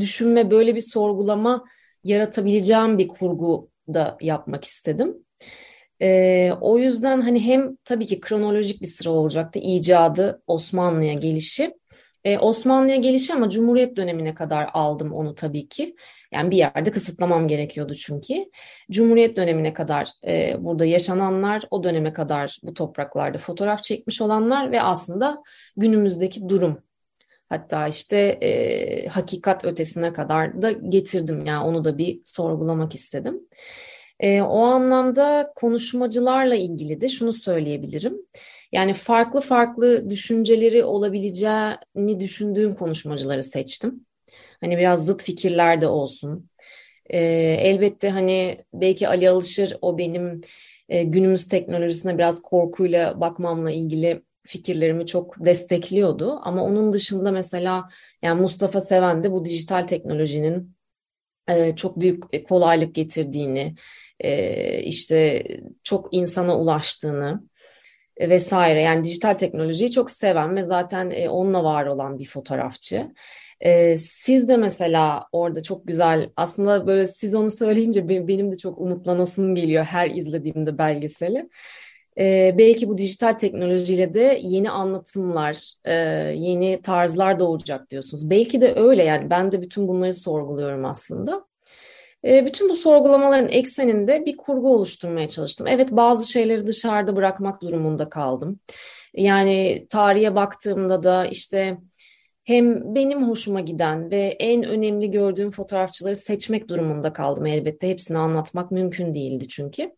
düşünme, 0.00 0.50
böyle 0.50 0.74
bir 0.74 0.80
sorgulama 0.80 1.64
yaratabileceğim 2.04 2.98
bir 2.98 3.08
kurgu 3.08 3.70
da 3.88 4.18
yapmak 4.20 4.64
istedim. 4.64 5.25
E, 6.02 6.52
o 6.60 6.78
yüzden 6.78 7.20
hani 7.20 7.44
hem 7.44 7.76
tabii 7.84 8.06
ki 8.06 8.20
kronolojik 8.20 8.82
bir 8.82 8.86
sıra 8.86 9.10
olacaktı 9.10 9.58
icadı 9.58 10.42
Osmanlı'ya 10.46 11.12
gelişi. 11.12 11.74
E, 12.24 12.38
Osmanlı'ya 12.38 12.96
gelişi 12.96 13.34
ama 13.34 13.50
Cumhuriyet 13.50 13.96
dönemine 13.96 14.34
kadar 14.34 14.70
aldım 14.72 15.12
onu 15.12 15.34
tabii 15.34 15.68
ki. 15.68 15.96
Yani 16.32 16.50
bir 16.50 16.56
yerde 16.56 16.90
kısıtlamam 16.90 17.48
gerekiyordu 17.48 17.94
çünkü. 17.94 18.34
Cumhuriyet 18.90 19.36
dönemine 19.36 19.72
kadar 19.72 20.08
e, 20.26 20.56
burada 20.58 20.84
yaşananlar, 20.84 21.62
o 21.70 21.84
döneme 21.84 22.12
kadar 22.12 22.58
bu 22.62 22.74
topraklarda 22.74 23.38
fotoğraf 23.38 23.82
çekmiş 23.82 24.20
olanlar 24.20 24.72
ve 24.72 24.82
aslında 24.82 25.42
günümüzdeki 25.76 26.48
durum. 26.48 26.82
Hatta 27.48 27.88
işte 27.88 28.16
e, 28.18 29.08
hakikat 29.08 29.64
ötesine 29.64 30.12
kadar 30.12 30.62
da 30.62 30.70
getirdim. 30.72 31.46
Yani 31.46 31.64
onu 31.64 31.84
da 31.84 31.98
bir 31.98 32.20
sorgulamak 32.24 32.94
istedim. 32.94 33.40
E, 34.20 34.42
o 34.42 34.58
anlamda 34.58 35.52
konuşmacılarla 35.56 36.54
ilgili 36.54 37.00
de 37.00 37.08
şunu 37.08 37.32
söyleyebilirim. 37.32 38.16
Yani 38.72 38.94
farklı 38.94 39.40
farklı 39.40 40.10
düşünceleri 40.10 40.84
olabileceğini 40.84 42.20
düşündüğüm 42.20 42.74
konuşmacıları 42.74 43.42
seçtim. 43.42 44.06
Hani 44.60 44.78
biraz 44.78 45.06
zıt 45.06 45.22
fikirler 45.22 45.80
de 45.80 45.86
olsun. 45.88 46.50
E, 47.10 47.18
elbette 47.60 48.10
hani 48.10 48.64
belki 48.74 49.08
Ali 49.08 49.30
Alışır 49.30 49.76
o 49.82 49.98
benim 49.98 50.40
e, 50.88 51.02
günümüz 51.02 51.48
teknolojisine 51.48 52.18
biraz 52.18 52.42
korkuyla 52.42 53.20
bakmamla 53.20 53.70
ilgili 53.70 54.22
fikirlerimi 54.46 55.06
çok 55.06 55.44
destekliyordu. 55.44 56.38
Ama 56.42 56.64
onun 56.64 56.92
dışında 56.92 57.32
mesela 57.32 57.88
yani 58.22 58.40
Mustafa 58.40 58.80
Seven 58.80 59.22
de 59.22 59.32
bu 59.32 59.44
dijital 59.44 59.86
teknolojinin 59.86 60.75
e, 61.48 61.76
çok 61.76 62.00
büyük 62.00 62.48
kolaylık 62.48 62.94
getirdiğini, 62.94 63.74
e, 64.20 64.82
işte 64.82 65.44
çok 65.82 66.08
insana 66.14 66.58
ulaştığını 66.58 67.42
e, 68.16 68.30
vesaire. 68.30 68.80
Yani 68.82 69.04
dijital 69.04 69.34
teknolojiyi 69.34 69.90
çok 69.90 70.10
seven 70.10 70.56
ve 70.56 70.62
zaten 70.62 71.10
e, 71.10 71.28
onunla 71.28 71.64
var 71.64 71.86
olan 71.86 72.18
bir 72.18 72.26
fotoğrafçı. 72.26 73.12
E, 73.60 73.96
siz 73.98 74.48
de 74.48 74.56
mesela 74.56 75.26
orada 75.32 75.62
çok 75.62 75.86
güzel 75.86 76.30
aslında 76.36 76.86
böyle 76.86 77.06
siz 77.06 77.34
onu 77.34 77.50
söyleyince 77.50 78.08
benim 78.08 78.52
de 78.52 78.56
çok 78.58 78.78
umutlanasım 78.78 79.54
geliyor 79.54 79.84
her 79.84 80.10
izlediğimde 80.10 80.78
belgeseli. 80.78 81.48
E, 82.18 82.54
belki 82.58 82.88
bu 82.88 82.98
dijital 82.98 83.32
teknolojiyle 83.32 84.14
de 84.14 84.40
yeni 84.42 84.70
anlatımlar, 84.70 85.72
e, 85.84 85.94
yeni 86.36 86.82
tarzlar 86.82 87.38
doğacak 87.38 87.90
diyorsunuz. 87.90 88.30
Belki 88.30 88.60
de 88.60 88.74
öyle 88.76 89.04
yani 89.04 89.30
ben 89.30 89.52
de 89.52 89.62
bütün 89.62 89.88
bunları 89.88 90.14
sorguluyorum 90.14 90.84
aslında. 90.84 91.46
E, 92.24 92.46
bütün 92.46 92.68
bu 92.68 92.74
sorgulamaların 92.74 93.48
ekseninde 93.48 94.26
bir 94.26 94.36
kurgu 94.36 94.74
oluşturmaya 94.74 95.28
çalıştım. 95.28 95.66
Evet 95.66 95.92
bazı 95.92 96.30
şeyleri 96.30 96.66
dışarıda 96.66 97.16
bırakmak 97.16 97.62
durumunda 97.62 98.08
kaldım. 98.08 98.60
Yani 99.14 99.86
tarihe 99.90 100.34
baktığımda 100.34 101.02
da 101.02 101.26
işte 101.26 101.78
hem 102.44 102.94
benim 102.94 103.28
hoşuma 103.28 103.60
giden 103.60 104.10
ve 104.10 104.36
en 104.40 104.62
önemli 104.62 105.10
gördüğüm 105.10 105.50
fotoğrafçıları 105.50 106.16
seçmek 106.16 106.68
durumunda 106.68 107.12
kaldım 107.12 107.46
elbette. 107.46 107.88
Hepsini 107.88 108.18
anlatmak 108.18 108.70
mümkün 108.70 109.14
değildi 109.14 109.48
çünkü. 109.48 109.92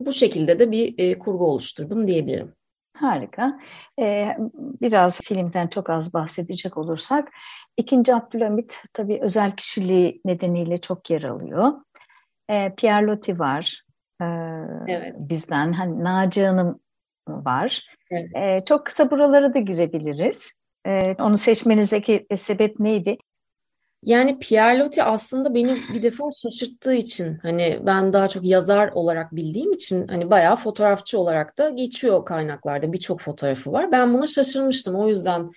Bu 0.00 0.12
şekilde 0.12 0.58
de 0.58 0.70
bir 0.70 0.94
e, 0.98 1.18
kurgu 1.18 1.46
oluşturdum 1.46 2.06
diyebilirim. 2.06 2.54
Harika. 2.96 3.60
Ee, 4.00 4.36
biraz 4.56 5.20
filmden 5.20 5.66
çok 5.66 5.90
az 5.90 6.14
bahsedecek 6.14 6.76
olursak, 6.76 7.28
ikinci 7.76 8.14
Abdülhamit 8.14 8.82
tabii 8.92 9.18
özel 9.22 9.50
kişiliği 9.50 10.20
nedeniyle 10.24 10.76
çok 10.76 11.10
yer 11.10 11.22
alıyor. 11.22 11.72
Ee, 12.50 12.74
Pierre 12.76 13.06
Loti 13.06 13.38
var. 13.38 13.82
Ee, 14.22 14.24
evet. 14.88 15.14
Bizden, 15.18 15.72
hani 15.72 16.04
Naci 16.04 16.46
Hanım 16.46 16.80
var. 17.28 17.82
Evet. 18.10 18.30
Ee, 18.36 18.64
çok 18.64 18.86
kısa 18.86 19.10
buralara 19.10 19.54
da 19.54 19.58
girebiliriz. 19.58 20.54
Ee, 20.86 21.14
onu 21.18 21.36
seçmenizdeki 21.36 22.26
sebep 22.36 22.80
neydi? 22.80 23.16
Yani 24.02 24.38
Pierre 24.38 24.78
Loti 24.78 25.02
aslında 25.02 25.54
beni 25.54 25.78
bir 25.94 26.02
defa 26.02 26.24
şaşırttığı 26.42 26.94
için 26.94 27.38
hani 27.42 27.80
ben 27.86 28.12
daha 28.12 28.28
çok 28.28 28.44
yazar 28.44 28.88
olarak 28.88 29.36
bildiğim 29.36 29.72
için 29.72 30.08
hani 30.08 30.30
bayağı 30.30 30.56
fotoğrafçı 30.56 31.18
olarak 31.18 31.58
da 31.58 31.70
geçiyor 31.70 32.24
kaynaklarda 32.24 32.92
birçok 32.92 33.20
fotoğrafı 33.20 33.72
var. 33.72 33.92
Ben 33.92 34.14
buna 34.14 34.26
şaşırmıştım 34.26 34.94
o 34.94 35.08
yüzden 35.08 35.50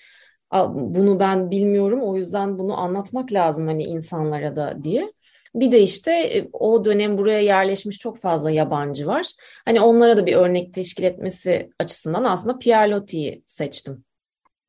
bunu 0.74 1.20
ben 1.20 1.52
bilmiyorum 1.52 2.02
o 2.02 2.16
yüzden 2.18 2.58
bunu 2.60 2.78
anlatmak 2.78 3.34
lazım 3.34 3.68
hani 3.68 3.84
insanlara 3.84 4.56
da 4.56 4.84
diye. 4.84 5.14
Bir 5.56 5.72
de 5.72 5.82
işte 5.82 6.12
e, 6.12 6.50
o 6.54 6.86
dönem 6.86 7.18
buraya 7.18 7.40
yerleşmiş 7.40 8.00
çok 8.00 8.18
fazla 8.18 8.52
yabancı 8.52 9.08
var. 9.08 9.28
Hani 9.66 9.82
onlara 9.82 10.18
da 10.18 10.26
bir 10.26 10.36
örnek 10.36 10.74
teşkil 10.74 11.04
etmesi 11.04 11.70
açısından 11.80 12.24
aslında 12.24 12.60
Pierre 12.60 12.92
Loti'yi 12.92 13.44
seçtim. 13.46 14.06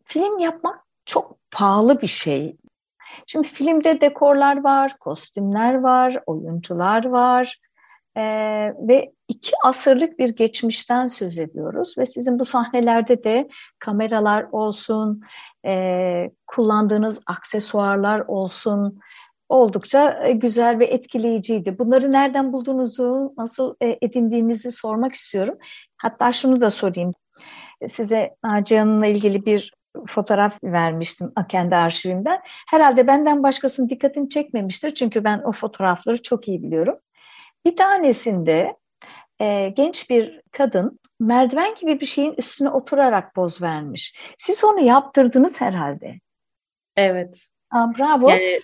Film 0.04 0.38
yapmak 0.38 0.80
çok 1.06 1.38
pahalı 1.50 2.00
bir 2.00 2.06
şey. 2.06 2.56
Şimdi 3.26 3.48
filmde 3.48 4.00
dekorlar 4.00 4.64
var, 4.64 4.98
kostümler 4.98 5.74
var, 5.74 6.22
oyuncular 6.26 7.04
var 7.04 7.58
ee, 8.16 8.74
ve 8.88 9.12
iki 9.28 9.52
asırlık 9.64 10.18
bir 10.18 10.36
geçmişten 10.36 11.06
söz 11.06 11.38
ediyoruz 11.38 11.94
ve 11.98 12.06
sizin 12.06 12.38
bu 12.38 12.44
sahnelerde 12.44 13.24
de 13.24 13.48
kameralar 13.78 14.46
olsun, 14.52 15.22
e, 15.66 16.30
kullandığınız 16.46 17.22
aksesuarlar 17.26 18.20
olsun 18.20 19.00
oldukça 19.48 20.22
e, 20.24 20.32
güzel 20.32 20.78
ve 20.78 20.84
etkileyiciydi. 20.84 21.78
Bunları 21.78 22.12
nereden 22.12 22.52
bulduğunuzu, 22.52 23.34
nasıl 23.38 23.74
e, 23.82 23.98
edindiğinizi 24.02 24.72
sormak 24.72 25.14
istiyorum. 25.14 25.58
Hatta 25.96 26.32
şunu 26.32 26.60
da 26.60 26.70
sorayım. 26.70 27.10
Size 27.86 28.30
Naciye 28.44 28.80
Hanım'la 28.80 29.06
ilgili 29.06 29.46
bir 29.46 29.72
fotoğraf 30.06 30.64
vermiştim 30.64 31.32
kendi 31.48 31.76
arşivimden. 31.76 32.40
Herhalde 32.70 33.06
benden 33.06 33.42
başkasının 33.42 33.88
dikkatini 33.88 34.28
çekmemiştir 34.28 34.94
çünkü 34.94 35.24
ben 35.24 35.38
o 35.44 35.52
fotoğrafları 35.52 36.22
çok 36.22 36.48
iyi 36.48 36.62
biliyorum. 36.62 36.98
Bir 37.64 37.76
tanesinde 37.76 38.76
e, 39.40 39.68
genç 39.76 40.10
bir 40.10 40.40
kadın 40.52 40.98
merdiven 41.20 41.74
gibi 41.74 42.00
bir 42.00 42.06
şeyin 42.06 42.34
üstüne 42.38 42.70
oturarak 42.70 43.34
poz 43.34 43.62
vermiş. 43.62 44.14
Siz 44.38 44.64
onu 44.64 44.80
yaptırdınız 44.80 45.60
herhalde. 45.60 46.20
Evet. 46.96 47.46
Aa, 47.70 47.86
bravo. 47.98 48.30
Yani 48.30 48.60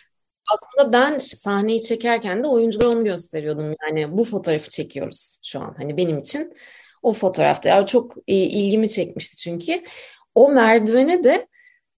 aslında 0.52 0.92
ben 0.92 1.18
sahneyi 1.18 1.82
çekerken 1.82 2.44
de 2.44 2.48
oyunculara 2.48 2.88
onu 2.88 3.04
gösteriyordum. 3.04 3.74
Yani 3.86 4.18
bu 4.18 4.24
fotoğrafı 4.24 4.70
çekiyoruz 4.70 5.40
şu 5.44 5.60
an. 5.60 5.74
Hani 5.78 5.96
benim 5.96 6.18
için 6.18 6.54
o 7.02 7.12
fotoğrafta. 7.12 7.68
Yani 7.68 7.86
çok 7.86 8.14
ilgimi 8.26 8.88
çekmişti 8.88 9.36
çünkü. 9.36 9.84
O 10.38 10.48
merdivene 10.48 11.24
de 11.24 11.46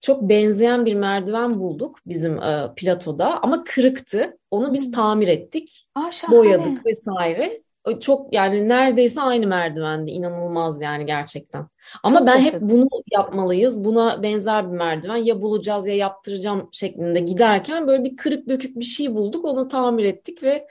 çok 0.00 0.23
benzeyen 0.23 0.87
bir 0.87 0.94
merdiven 0.94 1.61
bulduk 1.61 1.99
bizim 2.06 2.38
e, 2.38 2.75
platoda 2.76 3.42
ama 3.42 3.64
kırıktı. 3.64 4.38
Onu 4.50 4.73
biz 4.73 4.85
hmm. 4.85 4.92
tamir 4.92 5.28
ettik, 5.28 5.87
Aa, 5.94 6.11
boyadık 6.30 6.87
vesaire. 6.87 7.62
Çok 8.00 8.32
yani 8.32 8.68
neredeyse 8.68 9.20
aynı 9.20 9.47
merdivendi. 9.47 10.11
İnanılmaz 10.11 10.82
yani 10.82 11.06
gerçekten. 11.06 11.66
Ama 12.02 12.18
çok 12.18 12.26
ben 12.26 12.40
hep 12.40 12.61
bunu 12.61 12.88
yapmalıyız. 13.12 13.85
Buna 13.85 14.23
benzer 14.23 14.73
bir 14.73 14.76
merdiven 14.76 15.16
ya 15.16 15.42
bulacağız 15.42 15.87
ya 15.87 15.94
yaptıracağım 15.94 16.68
şeklinde 16.73 17.20
giderken 17.20 17.87
böyle 17.87 18.04
bir 18.04 18.16
kırık 18.16 18.49
dökük 18.49 18.76
bir 18.76 18.85
şey 18.85 19.14
bulduk. 19.14 19.44
Onu 19.44 19.68
tamir 19.68 20.04
ettik 20.04 20.42
ve 20.42 20.66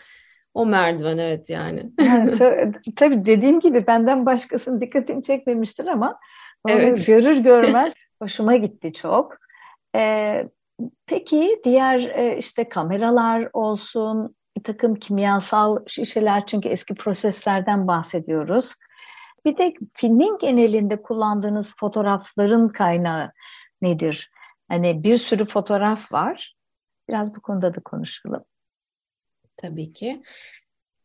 o 0.54 0.66
merdiven 0.66 1.18
evet 1.18 1.50
yani. 1.50 1.92
yani 2.02 2.32
tabii 2.96 3.26
dediğim 3.26 3.60
gibi 3.60 3.88
benden 3.88 4.26
başkasının 4.26 4.82
dikkatini 4.82 5.24
çekmemiştir 5.24 5.88
ama 5.88 6.20
Evet. 6.68 7.08
görür 7.08 7.38
görmez 7.38 7.94
hoşuma 8.22 8.56
gitti 8.56 8.94
çok. 8.94 9.38
Ee, 9.96 10.48
peki 11.06 11.62
diğer 11.64 12.00
e, 12.00 12.38
işte 12.38 12.70
kameralar 12.70 13.50
olsun, 13.54 14.36
bir 14.58 14.64
takım 14.64 14.96
kimyasal 14.96 15.78
şişeler 15.88 16.46
çünkü 16.46 16.70
eski 16.70 16.96
proseslerden 16.96 17.88
bahsediyoruz. 17.88 18.74
Bir 19.46 19.58
de 19.58 19.74
filmin 19.94 20.38
genelinde 20.38 21.02
kullandığınız 21.02 21.76
fotoğrafların 21.80 22.68
kaynağı 22.70 23.32
nedir? 23.82 24.32
Hani 24.68 25.04
bir 25.04 25.18
sürü 25.18 25.46
fotoğraf 25.46 26.14
var. 26.14 26.56
Biraz 27.10 27.36
bu 27.36 27.42
konuda 27.42 27.76
da 27.76 27.80
konuşalım. 27.86 28.44
Tabii 29.58 29.94
ki. 29.94 30.22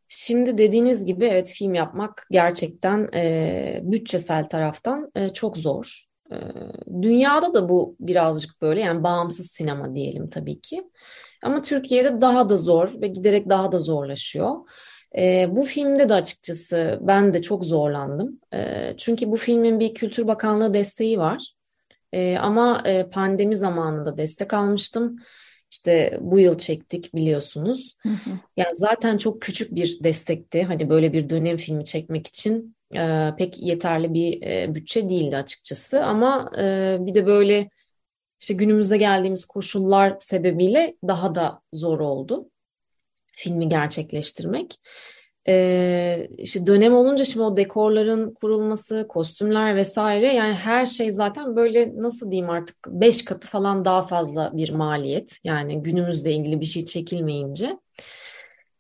Şimdi 0.09 0.59
dediğiniz 0.59 1.07
gibi 1.07 1.25
evet 1.25 1.49
film 1.49 1.75
yapmak 1.75 2.27
gerçekten 2.31 3.09
e, 3.15 3.81
bütçesel 3.83 4.49
taraftan 4.49 5.11
e, 5.15 5.33
çok 5.33 5.57
zor. 5.57 6.05
E, 6.33 6.37
dünyada 7.03 7.55
da 7.55 7.69
bu 7.69 7.97
birazcık 8.01 8.63
böyle 8.63 8.81
yani 8.81 9.03
bağımsız 9.03 9.51
sinema 9.51 9.95
diyelim 9.95 10.31
tabii 10.31 10.61
ki. 10.61 10.83
Ama 11.43 11.63
Türkiye'de 11.63 12.21
daha 12.21 12.49
da 12.49 12.57
zor 12.57 13.01
ve 13.01 13.07
giderek 13.07 13.49
daha 13.49 13.73
da 13.73 13.79
zorlaşıyor. 13.79 14.55
E, 15.19 15.47
bu 15.51 15.65
filmde 15.65 16.09
de 16.09 16.15
açıkçası 16.15 16.99
ben 17.03 17.35
de 17.35 17.43
çok 17.43 17.65
zorlandım. 17.65 18.41
E, 18.55 18.95
çünkü 18.97 19.31
bu 19.31 19.37
filmin 19.37 19.81
bir 19.81 19.95
Kültür 19.95 20.27
Bakanlığı 20.27 20.75
desteği 20.75 21.19
var. 21.19 21.49
E, 22.13 22.39
ama 22.39 22.83
e, 22.87 23.11
pandemi 23.11 23.57
zamanında 23.57 24.17
destek 24.17 24.55
almıştım. 24.55 25.17
İşte 25.75 26.19
bu 26.21 26.39
yıl 26.39 26.59
çektik 26.59 27.15
biliyorsunuz. 27.15 27.97
Hı 28.03 28.09
hı. 28.09 28.31
Yani 28.57 28.75
zaten 28.75 29.19
çok 29.19 29.43
küçük 29.43 29.75
bir 29.75 30.05
destekti. 30.05 30.63
Hani 30.63 30.89
böyle 30.89 31.13
bir 31.13 31.31
dönem 31.31 31.57
filmi 31.57 31.85
çekmek 31.85 32.27
için 32.27 32.77
e, 32.97 33.31
pek 33.39 33.63
yeterli 33.63 34.15
bir 34.15 34.43
e, 34.43 34.75
bütçe 34.75 35.09
değildi 35.09 35.37
açıkçası. 35.37 36.05
Ama 36.05 36.51
e, 36.59 36.97
bir 37.01 37.15
de 37.15 37.27
böyle 37.27 37.71
işte 38.41 38.55
günümüzde 38.55 38.97
geldiğimiz 38.97 39.45
koşullar 39.45 40.17
sebebiyle 40.19 40.97
daha 41.07 41.35
da 41.35 41.61
zor 41.73 42.01
oldu 42.01 42.51
filmi 43.33 43.69
gerçekleştirmek. 43.69 44.81
Ee, 45.49 46.29
işte 46.39 46.67
dönem 46.67 46.95
olunca 46.95 47.25
şimdi 47.25 47.45
o 47.45 47.57
dekorların 47.57 48.35
kurulması, 48.35 49.07
kostümler 49.09 49.77
vesaire 49.77 50.35
yani 50.35 50.55
her 50.55 50.87
şey 50.87 51.11
zaten 51.11 51.57
böyle 51.57 51.93
nasıl 51.97 52.31
diyeyim 52.31 52.51
artık 52.51 52.77
beş 52.89 53.25
katı 53.25 53.49
falan 53.49 53.85
daha 53.85 54.07
fazla 54.07 54.51
bir 54.55 54.71
maliyet. 54.71 55.39
Yani 55.45 55.83
günümüzle 55.83 56.33
ilgili 56.33 56.61
bir 56.61 56.67
şey 56.67 56.85
çekilmeyince. 56.85 57.79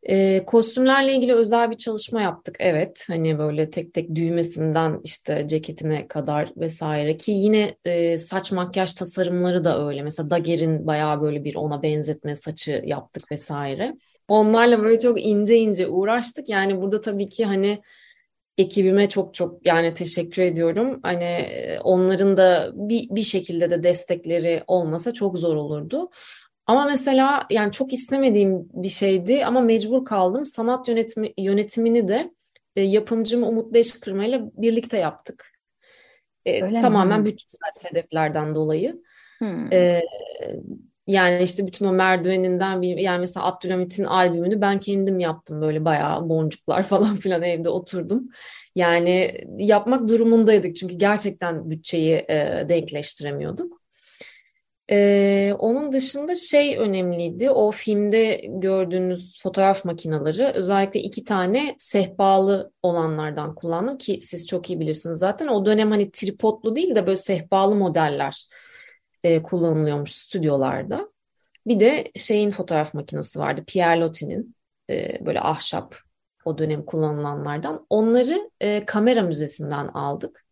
E, 0.02 0.44
kostümlerle 0.46 1.14
ilgili 1.14 1.34
özel 1.34 1.70
bir 1.70 1.76
çalışma 1.76 2.22
yaptık. 2.22 2.56
Evet 2.58 3.04
hani 3.08 3.38
böyle 3.38 3.70
tek 3.70 3.94
tek 3.94 4.14
düğmesinden 4.14 5.00
işte 5.04 5.48
ceketine 5.48 6.08
kadar 6.08 6.48
vesaire 6.56 7.16
ki 7.16 7.32
yine 7.32 7.76
e, 7.84 8.18
saç 8.18 8.52
makyaj 8.52 8.92
tasarımları 8.92 9.64
da 9.64 9.86
öyle. 9.86 10.02
Mesela 10.02 10.30
Daguerre'in 10.30 10.86
bayağı 10.86 11.20
böyle 11.20 11.44
bir 11.44 11.54
ona 11.54 11.82
benzetme 11.82 12.34
saçı 12.34 12.82
yaptık 12.86 13.32
vesaire. 13.32 13.94
Onlarla 14.28 14.82
böyle 14.82 14.98
çok 14.98 15.20
ince 15.20 15.56
ince 15.56 15.88
uğraştık. 15.88 16.48
Yani 16.48 16.82
burada 16.82 17.00
tabii 17.00 17.28
ki 17.28 17.44
hani 17.44 17.82
ekibime 18.58 19.08
çok 19.08 19.34
çok 19.34 19.66
yani 19.66 19.94
teşekkür 19.94 20.42
ediyorum. 20.42 21.00
Hani 21.02 21.24
e, 21.24 21.80
onların 21.80 22.36
da 22.36 22.70
bir, 22.74 23.10
bir 23.10 23.22
şekilde 23.22 23.70
de 23.70 23.82
destekleri 23.82 24.64
olmasa 24.66 25.12
çok 25.12 25.38
zor 25.38 25.56
olurdu. 25.56 26.10
Ama 26.66 26.84
mesela 26.84 27.46
yani 27.50 27.72
çok 27.72 27.92
istemediğim 27.92 28.68
bir 28.72 28.88
şeydi 28.88 29.44
ama 29.44 29.60
mecbur 29.60 30.04
kaldım. 30.04 30.46
Sanat 30.46 30.88
yönetimi, 30.88 31.32
yönetimini 31.38 32.08
de 32.08 32.30
e, 32.76 32.82
yapımcım 32.82 33.42
Umut 33.42 33.72
Beşkırma 33.72 34.24
ile 34.24 34.42
birlikte 34.56 34.98
yaptık. 34.98 35.52
E, 36.46 36.78
tamamen 36.78 37.20
mi? 37.20 37.26
bütçesel 37.26 37.70
sebeplerden 37.72 38.54
dolayı. 38.54 39.02
Hmm. 39.38 39.72
E, 39.72 40.02
yani 41.06 41.42
işte 41.42 41.66
bütün 41.66 41.86
o 41.86 41.92
merdiveninden 41.92 42.82
bir 42.82 42.96
yani 42.96 43.20
mesela 43.20 43.46
Abdülhamit'in 43.46 44.04
albümünü 44.04 44.60
ben 44.60 44.78
kendim 44.80 45.20
yaptım 45.20 45.60
böyle 45.60 45.84
bayağı 45.84 46.28
boncuklar 46.28 46.82
falan 46.88 47.16
filan 47.16 47.42
evde 47.42 47.68
oturdum. 47.68 48.28
Yani 48.74 49.44
yapmak 49.58 50.08
durumundaydık 50.08 50.76
çünkü 50.76 50.94
gerçekten 50.94 51.70
bütçeyi 51.70 52.14
e, 52.14 52.66
denkleştiremiyorduk. 52.68 53.84
Ee, 54.90 55.54
onun 55.58 55.92
dışında 55.92 56.36
şey 56.36 56.78
önemliydi. 56.78 57.50
O 57.50 57.70
filmde 57.70 58.40
gördüğünüz 58.48 59.42
fotoğraf 59.42 59.84
makineleri 59.84 60.46
özellikle 60.46 61.00
iki 61.00 61.24
tane 61.24 61.74
sehpalı 61.78 62.72
olanlardan 62.82 63.54
kullandım 63.54 63.98
ki 63.98 64.18
siz 64.20 64.46
çok 64.46 64.70
iyi 64.70 64.80
bilirsiniz 64.80 65.18
zaten. 65.18 65.46
O 65.46 65.66
dönem 65.66 65.90
hani 65.90 66.10
tripodlu 66.10 66.76
değil 66.76 66.94
de 66.94 67.06
böyle 67.06 67.16
sehpalı 67.16 67.74
modeller 67.74 68.48
e, 69.24 69.42
kullanılıyormuş 69.42 70.12
stüdyolarda. 70.12 71.12
Bir 71.66 71.80
de 71.80 72.12
şeyin 72.16 72.50
fotoğraf 72.50 72.94
makinesi 72.94 73.38
vardı. 73.38 73.64
Pierre 73.66 74.00
Loti'nin 74.00 74.56
e, 74.90 75.26
böyle 75.26 75.40
ahşap 75.40 75.96
o 76.44 76.58
dönem 76.58 76.84
kullanılanlardan. 76.84 77.86
Onları 77.90 78.50
e, 78.60 78.84
kamera 78.84 79.22
müzesinden 79.22 79.88
aldık. 79.88 80.44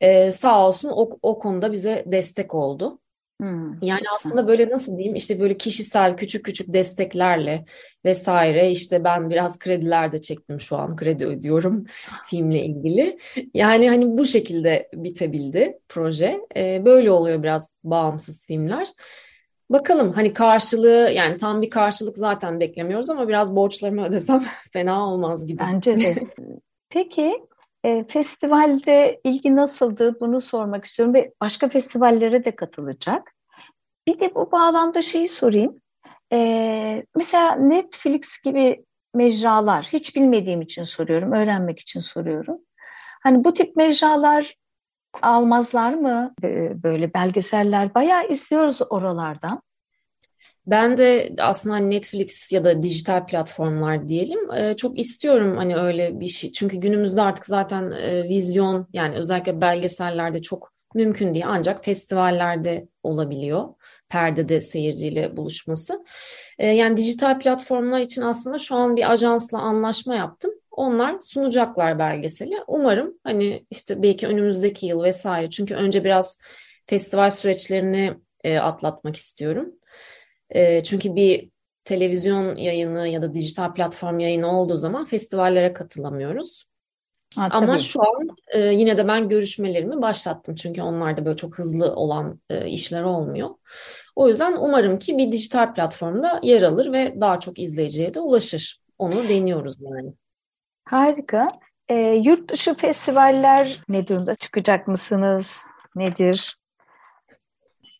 E, 0.00 0.32
sağ 0.32 0.68
olsun 0.68 0.90
o, 0.92 1.10
o 1.22 1.38
konuda 1.38 1.72
bize 1.72 2.04
destek 2.06 2.54
oldu. 2.54 3.00
Hmm, 3.40 3.82
yani 3.82 4.02
aslında 4.14 4.48
böyle 4.48 4.68
nasıl 4.70 4.96
diyeyim 4.96 5.16
işte 5.16 5.40
böyle 5.40 5.56
kişisel 5.56 6.16
küçük 6.16 6.44
küçük 6.44 6.72
desteklerle 6.72 7.64
vesaire 8.04 8.70
işte 8.70 9.04
ben 9.04 9.30
biraz 9.30 9.58
krediler 9.58 10.12
de 10.12 10.20
çektim 10.20 10.60
şu 10.60 10.76
an 10.76 10.96
kredi 10.96 11.26
ödüyorum 11.26 11.84
filmle 12.26 12.64
ilgili. 12.64 13.18
Yani 13.54 13.88
hani 13.88 14.18
bu 14.18 14.24
şekilde 14.24 14.88
bitebildi 14.94 15.78
proje. 15.88 16.40
Ee, 16.56 16.82
böyle 16.84 17.10
oluyor 17.10 17.42
biraz 17.42 17.74
bağımsız 17.84 18.46
filmler. 18.46 18.88
Bakalım 19.70 20.12
hani 20.12 20.34
karşılığı 20.34 21.10
yani 21.14 21.38
tam 21.38 21.62
bir 21.62 21.70
karşılık 21.70 22.18
zaten 22.18 22.60
beklemiyoruz 22.60 23.10
ama 23.10 23.28
biraz 23.28 23.56
borçlarımı 23.56 24.06
ödesem 24.06 24.44
fena 24.72 25.06
olmaz 25.06 25.46
gibi. 25.46 25.58
Bence 25.58 26.00
de. 26.00 26.14
Peki 26.90 27.42
e, 27.84 28.04
festivalde 28.08 29.20
ilgi 29.24 29.56
nasıldı 29.56 30.20
bunu 30.20 30.40
sormak 30.40 30.84
istiyorum 30.84 31.14
ve 31.14 31.32
başka 31.40 31.68
festivallere 31.68 32.44
de 32.44 32.56
katılacak. 32.56 33.34
Bir 34.06 34.20
de 34.20 34.34
bu 34.34 34.52
bağlamda 34.52 35.02
şeyi 35.02 35.28
sorayım. 35.28 35.80
E, 36.32 37.04
mesela 37.16 37.54
Netflix 37.54 38.40
gibi 38.42 38.84
mecralar 39.14 39.88
hiç 39.92 40.16
bilmediğim 40.16 40.62
için 40.62 40.82
soruyorum, 40.82 41.32
öğrenmek 41.32 41.78
için 41.78 42.00
soruyorum. 42.00 42.58
Hani 43.22 43.44
bu 43.44 43.54
tip 43.54 43.76
mecralar 43.76 44.54
almazlar 45.22 45.94
mı 45.94 46.34
böyle 46.82 47.14
belgeseller? 47.14 47.94
Bayağı 47.94 48.28
izliyoruz 48.28 48.80
oralardan. 48.90 49.62
Ben 50.68 50.98
de 50.98 51.34
aslında 51.38 51.74
hani 51.74 51.90
Netflix 51.90 52.52
ya 52.52 52.64
da 52.64 52.82
dijital 52.82 53.26
platformlar 53.26 54.08
diyelim 54.08 54.52
e, 54.54 54.76
çok 54.76 54.98
istiyorum 54.98 55.56
hani 55.56 55.76
öyle 55.76 56.20
bir 56.20 56.26
şey. 56.28 56.52
Çünkü 56.52 56.76
günümüzde 56.76 57.22
artık 57.22 57.46
zaten 57.46 57.90
e, 57.92 58.28
vizyon 58.28 58.86
yani 58.92 59.16
özellikle 59.16 59.60
belgesellerde 59.60 60.42
çok 60.42 60.72
mümkün 60.94 61.34
değil 61.34 61.44
ancak 61.48 61.84
festivallerde 61.84 62.88
olabiliyor. 63.02 63.68
Perdede 64.08 64.60
seyirciyle 64.60 65.36
buluşması. 65.36 66.04
E, 66.58 66.66
yani 66.66 66.96
dijital 66.96 67.38
platformlar 67.38 68.00
için 68.00 68.22
aslında 68.22 68.58
şu 68.58 68.76
an 68.76 68.96
bir 68.96 69.12
ajansla 69.12 69.58
anlaşma 69.58 70.14
yaptım. 70.14 70.50
Onlar 70.70 71.16
sunacaklar 71.20 71.98
belgeseli. 71.98 72.54
Umarım 72.66 73.14
hani 73.24 73.66
işte 73.70 74.02
belki 74.02 74.26
önümüzdeki 74.26 74.86
yıl 74.86 75.02
vesaire. 75.02 75.50
Çünkü 75.50 75.74
önce 75.74 76.04
biraz 76.04 76.38
festival 76.86 77.30
süreçlerini 77.30 78.14
atlatmak 78.60 79.16
istiyorum. 79.16 79.72
E, 80.50 80.82
çünkü 80.82 81.16
bir 81.16 81.50
televizyon 81.84 82.56
yayını 82.56 83.08
ya 83.08 83.22
da 83.22 83.34
dijital 83.34 83.74
platform 83.74 84.18
yayını 84.18 84.60
olduğu 84.60 84.76
zaman 84.76 85.04
festivallere 85.04 85.72
katılamıyoruz. 85.72 86.68
Ha, 87.36 87.48
Ama 87.52 87.78
şu 87.78 88.00
an 88.02 88.28
e, 88.54 88.60
yine 88.60 88.98
de 88.98 89.08
ben 89.08 89.28
görüşmelerimi 89.28 90.02
başlattım. 90.02 90.54
Çünkü 90.54 90.82
onlarda 90.82 91.24
böyle 91.24 91.36
çok 91.36 91.58
hızlı 91.58 91.94
olan 91.94 92.40
e, 92.50 92.68
işler 92.68 93.02
olmuyor. 93.02 93.50
O 94.16 94.28
yüzden 94.28 94.56
umarım 94.60 94.98
ki 94.98 95.18
bir 95.18 95.32
dijital 95.32 95.74
platformda 95.74 96.40
yer 96.42 96.62
alır 96.62 96.92
ve 96.92 97.20
daha 97.20 97.40
çok 97.40 97.58
izleyiciye 97.58 98.14
de 98.14 98.20
ulaşır. 98.20 98.80
Onu 98.98 99.28
deniyoruz 99.28 99.76
yani. 99.80 100.14
Harika. 100.84 101.48
E, 101.88 101.94
yurt 102.24 102.50
dışı 102.50 102.74
festivaller 102.74 103.80
ne 103.88 104.08
durumda? 104.08 104.34
Çıkacak 104.34 104.88
mısınız? 104.88 105.64
Nedir? 105.94 106.57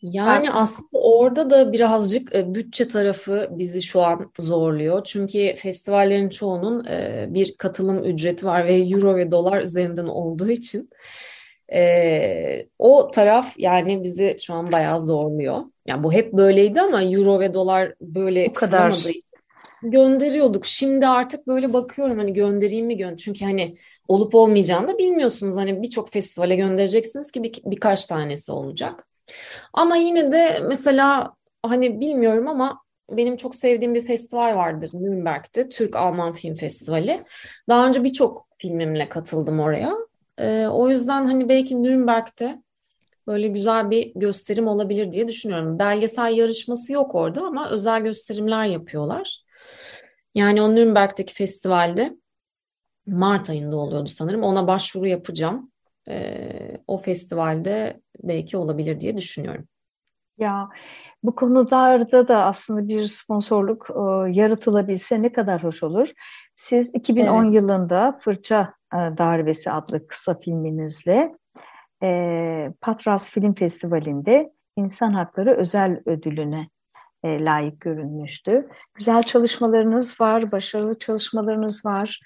Yani 0.02 0.46
ben... 0.46 0.52
aslında 0.52 0.88
orada 0.92 1.50
da 1.50 1.72
birazcık 1.72 2.34
e, 2.34 2.54
bütçe 2.54 2.88
tarafı 2.88 3.48
bizi 3.50 3.82
şu 3.82 4.02
an 4.02 4.32
zorluyor. 4.38 5.04
Çünkü 5.04 5.54
festivallerin 5.56 6.28
çoğunun 6.28 6.84
e, 6.84 7.26
bir 7.28 7.56
katılım 7.56 8.04
ücreti 8.04 8.46
var 8.46 8.66
ve 8.66 8.76
euro 8.76 9.16
ve 9.16 9.30
dolar 9.30 9.62
üzerinden 9.62 10.06
olduğu 10.06 10.50
için 10.50 10.90
e, 11.72 12.66
o 12.78 13.10
taraf 13.10 13.54
yani 13.58 14.04
bizi 14.04 14.36
şu 14.40 14.54
an 14.54 14.72
bayağı 14.72 15.00
zorluyor. 15.00 15.62
Yani 15.86 16.02
bu 16.02 16.12
hep 16.12 16.32
böyleydi 16.32 16.80
ama 16.80 17.02
euro 17.02 17.40
ve 17.40 17.54
dolar 17.54 17.94
böyle 18.00 18.46
bu 18.46 18.52
kadar 18.52 19.06
gönderiyorduk. 19.82 20.66
Şimdi 20.66 21.06
artık 21.06 21.46
böyle 21.46 21.72
bakıyorum 21.72 22.18
hani 22.18 22.32
göndereyim 22.32 22.86
mi 22.86 22.96
gönder 22.96 23.16
çünkü 23.16 23.44
hani 23.44 23.76
olup 24.08 24.34
olmayacağını 24.34 24.88
da 24.88 24.98
bilmiyorsunuz. 24.98 25.56
Hani 25.56 25.82
birçok 25.82 26.10
festivale 26.10 26.56
göndereceksiniz 26.56 27.30
ki 27.30 27.42
bir, 27.42 27.60
birkaç 27.64 28.06
tanesi 28.06 28.52
olacak. 28.52 29.07
Ama 29.72 29.96
yine 29.96 30.32
de 30.32 30.60
mesela 30.68 31.34
hani 31.62 32.00
bilmiyorum 32.00 32.48
ama 32.48 32.82
benim 33.10 33.36
çok 33.36 33.54
sevdiğim 33.54 33.94
bir 33.94 34.06
festival 34.06 34.56
vardır 34.56 34.90
Nürnberg'de. 34.92 35.68
Türk-Alman 35.68 36.32
Film 36.32 36.54
Festivali. 36.54 37.24
Daha 37.68 37.88
önce 37.88 38.04
birçok 38.04 38.48
filmimle 38.58 39.08
katıldım 39.08 39.60
oraya. 39.60 39.94
Ee, 40.38 40.66
o 40.66 40.88
yüzden 40.88 41.24
hani 41.24 41.48
belki 41.48 41.82
Nürnberg'de 41.82 42.62
böyle 43.26 43.48
güzel 43.48 43.90
bir 43.90 44.12
gösterim 44.14 44.68
olabilir 44.68 45.12
diye 45.12 45.28
düşünüyorum. 45.28 45.78
Belgesel 45.78 46.36
yarışması 46.36 46.92
yok 46.92 47.14
orada 47.14 47.42
ama 47.42 47.70
özel 47.70 48.02
gösterimler 48.02 48.64
yapıyorlar. 48.64 49.42
Yani 50.34 50.62
o 50.62 50.74
Nürnberg'deki 50.74 51.34
festivalde 51.34 52.16
Mart 53.06 53.50
ayında 53.50 53.76
oluyordu 53.76 54.08
sanırım. 54.08 54.42
Ona 54.42 54.66
başvuru 54.66 55.08
yapacağım 55.08 55.70
e, 56.08 56.48
o 56.86 56.98
festivalde 56.98 58.00
belki 58.22 58.56
olabilir 58.56 59.00
diye 59.00 59.16
düşünüyorum. 59.16 59.68
Ya 60.38 60.68
bu 61.22 61.34
konularda 61.34 62.28
da 62.28 62.44
aslında 62.44 62.88
bir 62.88 63.06
sponsorluk 63.06 63.90
e, 63.90 64.30
yaratılabilse 64.32 65.22
ne 65.22 65.32
kadar 65.32 65.64
hoş 65.64 65.82
olur. 65.82 66.08
Siz 66.56 66.94
2010 66.94 67.44
evet. 67.44 67.54
yılında 67.54 68.18
Fırça 68.24 68.74
e, 68.94 68.96
Darbesi 68.96 69.72
adlı 69.72 70.06
kısa 70.06 70.38
filminizle 70.38 71.34
e, 72.02 72.72
Patras 72.80 73.30
Film 73.30 73.54
Festivali'nde 73.54 74.52
İnsan 74.76 75.12
Hakları 75.12 75.56
Özel 75.56 76.02
Ödülüne 76.06 76.68
e, 77.24 77.44
layık 77.44 77.80
görünmüştü. 77.80 78.68
Güzel 78.94 79.22
çalışmalarınız 79.22 80.20
var, 80.20 80.52
başarılı 80.52 80.98
çalışmalarınız 80.98 81.86
var 81.86 82.20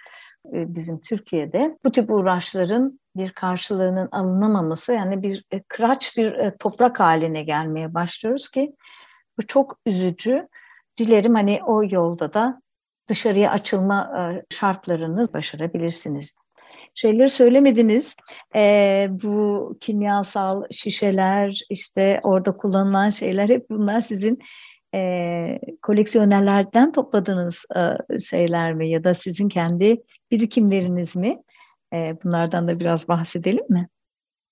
e, 0.47 0.75
bizim 0.75 1.01
Türkiye'de. 1.01 1.79
Bu 1.85 1.93
tip 1.93 2.11
uğraşların 2.11 3.01
bir 3.17 3.33
karşılığının 3.33 4.09
alınamaması 4.13 4.93
yani 4.93 5.23
bir 5.23 5.45
e, 5.51 5.63
kıraç 5.63 6.17
bir 6.17 6.33
e, 6.33 6.57
toprak 6.57 7.01
haline 7.01 7.43
gelmeye 7.43 7.95
başlıyoruz 7.95 8.49
ki 8.49 8.73
bu 9.39 9.47
çok 9.47 9.79
üzücü. 9.87 10.49
Dilerim 10.99 11.35
hani 11.35 11.61
o 11.67 11.83
yolda 11.91 12.35
da 12.35 12.63
dışarıya 13.09 13.51
açılma 13.51 14.13
e, 14.19 14.55
şartlarını 14.55 15.25
başarabilirsiniz. 15.33 16.35
Şeyleri 16.95 17.29
söylemediniz. 17.29 18.17
E, 18.57 19.09
bu 19.11 19.77
kimyasal 19.81 20.63
şişeler, 20.71 21.61
işte 21.71 22.21
orada 22.23 22.57
kullanılan 22.57 23.11
şeyler 23.11 23.49
hep 23.49 23.71
bunlar 23.71 24.01
sizin 24.01 24.39
e, 24.95 25.59
koleksiyonerlerden 25.83 26.93
topladığınız 26.93 27.65
e, 27.77 28.19
şeyler 28.19 28.75
mi 28.75 28.89
ya 28.89 29.05
da 29.05 29.15
sizin 29.15 29.49
kendi 29.49 30.01
birikimleriniz 30.31 31.17
mi? 31.17 31.43
E, 31.93 32.17
bunlardan 32.25 32.69
da 32.69 32.81
biraz 32.81 33.09
bahsedelim 33.09 33.65
mi? 33.69 33.89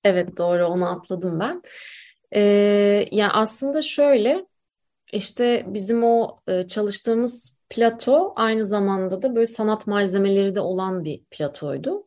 Evet 0.05 0.39
doğru 0.39 0.67
onu 0.67 0.89
atladım 0.89 1.41
ben. 1.41 1.63
E, 2.35 2.41
yani 3.13 3.33
aslında 3.33 3.83
şöyle 3.83 4.47
işte 5.13 5.65
bizim 5.67 6.05
o 6.05 6.41
e, 6.49 6.67
çalıştığımız 6.67 7.57
plato 7.71 8.33
aynı 8.37 8.65
zamanda 8.67 9.23
da 9.23 9.35
böyle 9.35 9.47
sanat 9.47 9.87
malzemeleri 9.87 10.55
de 10.55 10.61
olan 10.61 11.05
bir 11.05 11.25
platoydu 11.31 12.07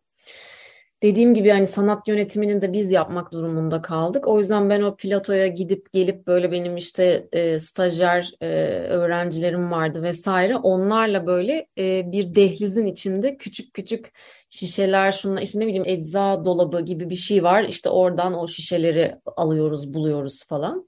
dediğim 1.03 1.33
gibi 1.33 1.49
hani 1.49 1.67
sanat 1.67 2.07
yönetiminin 2.07 2.61
de 2.61 2.73
biz 2.73 2.91
yapmak 2.91 3.31
durumunda 3.31 3.81
kaldık. 3.81 4.27
O 4.27 4.39
yüzden 4.39 4.69
ben 4.69 4.81
o 4.81 4.95
platoya 4.95 5.47
gidip 5.47 5.93
gelip 5.93 6.27
böyle 6.27 6.51
benim 6.51 6.77
işte 6.77 7.27
e, 7.31 7.59
stajyer 7.59 8.31
e, 8.41 8.47
öğrencilerim 8.89 9.71
vardı 9.71 10.03
vesaire. 10.03 10.57
Onlarla 10.57 11.27
böyle 11.27 11.67
e, 11.77 12.11
bir 12.11 12.35
dehlizin 12.35 12.85
içinde 12.85 13.37
küçük 13.37 13.73
küçük 13.73 14.13
şişeler 14.49 15.11
şunlar 15.11 15.41
işte 15.41 15.59
ne 15.59 15.67
bileyim 15.67 15.83
ecza 15.85 16.45
dolabı 16.45 16.81
gibi 16.81 17.09
bir 17.09 17.15
şey 17.15 17.43
var. 17.43 17.63
İşte 17.63 17.89
oradan 17.89 18.33
o 18.33 18.47
şişeleri 18.47 19.15
alıyoruz, 19.37 19.93
buluyoruz 19.93 20.43
falan. 20.47 20.85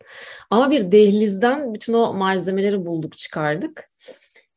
Ama 0.49 0.71
bir 0.71 0.91
dehlizden 0.91 1.73
bütün 1.73 1.93
o 1.93 2.13
malzemeleri 2.13 2.85
bulduk, 2.85 3.17
çıkardık. 3.17 3.89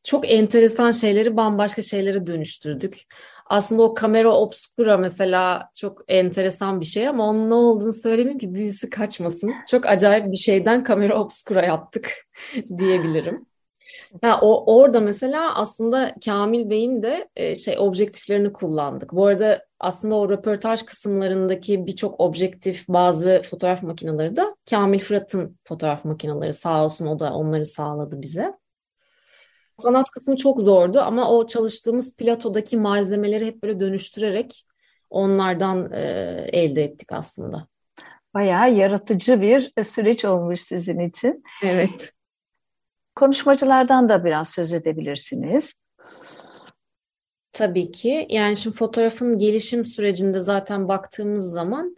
Çok 0.04 0.32
enteresan 0.32 0.90
şeyleri 0.90 1.36
bambaşka 1.36 1.82
şeylere 1.82 2.26
dönüştürdük. 2.26 3.02
Aslında 3.48 3.82
o 3.82 3.94
kamera 3.94 4.34
obscura 4.34 4.96
mesela 4.96 5.70
çok 5.74 6.02
enteresan 6.08 6.80
bir 6.80 6.86
şey 6.86 7.08
ama 7.08 7.28
onun 7.28 7.50
ne 7.50 7.54
olduğunu 7.54 7.92
söylemeyeyim 7.92 8.38
ki 8.38 8.54
büyüsü 8.54 8.90
kaçmasın. 8.90 9.54
Çok 9.70 9.86
acayip 9.86 10.32
bir 10.32 10.36
şeyden 10.36 10.84
kamera 10.84 11.20
obscura 11.20 11.64
yaptık 11.64 12.10
diyebilirim. 12.78 13.46
Ha, 14.22 14.38
o 14.42 14.76
orada 14.76 15.00
mesela 15.00 15.54
aslında 15.54 16.14
Kamil 16.24 16.70
Bey'in 16.70 17.02
de 17.02 17.28
e, 17.36 17.54
şey 17.54 17.78
objektiflerini 17.78 18.52
kullandık. 18.52 19.12
Bu 19.12 19.26
arada 19.26 19.66
aslında 19.80 20.14
o 20.14 20.30
röportaj 20.30 20.82
kısımlarındaki 20.82 21.86
birçok 21.86 22.20
objektif 22.20 22.88
bazı 22.88 23.42
fotoğraf 23.50 23.82
makineleri 23.82 24.36
de 24.36 24.42
Kamil 24.70 24.98
Fırat'ın 24.98 25.58
fotoğraf 25.64 26.04
makineleri 26.04 26.52
sağ 26.52 26.84
olsun 26.84 27.06
o 27.06 27.18
da 27.18 27.34
onları 27.34 27.64
sağladı 27.64 28.22
bize. 28.22 28.54
Sanat 29.78 30.10
kısmı 30.10 30.36
çok 30.36 30.60
zordu 30.60 31.00
ama 31.00 31.30
o 31.30 31.46
çalıştığımız 31.46 32.16
platodaki 32.16 32.76
malzemeleri 32.76 33.46
hep 33.46 33.62
böyle 33.62 33.80
dönüştürerek 33.80 34.64
onlardan 35.10 35.92
e, 35.92 36.00
elde 36.52 36.84
ettik 36.84 37.12
aslında. 37.12 37.66
Bayağı 38.34 38.74
yaratıcı 38.74 39.40
bir 39.40 39.72
süreç 39.84 40.24
olmuş 40.24 40.60
sizin 40.60 40.98
için. 40.98 41.42
Evet. 41.64 42.12
Konuşmacılardan 43.14 44.08
da 44.08 44.24
biraz 44.24 44.48
söz 44.48 44.72
edebilirsiniz. 44.72 45.82
Tabii 47.52 47.90
ki. 47.90 48.26
Yani 48.30 48.56
şimdi 48.56 48.76
fotoğrafın 48.76 49.38
gelişim 49.38 49.84
sürecinde 49.84 50.40
zaten 50.40 50.88
baktığımız 50.88 51.50
zaman 51.50 51.96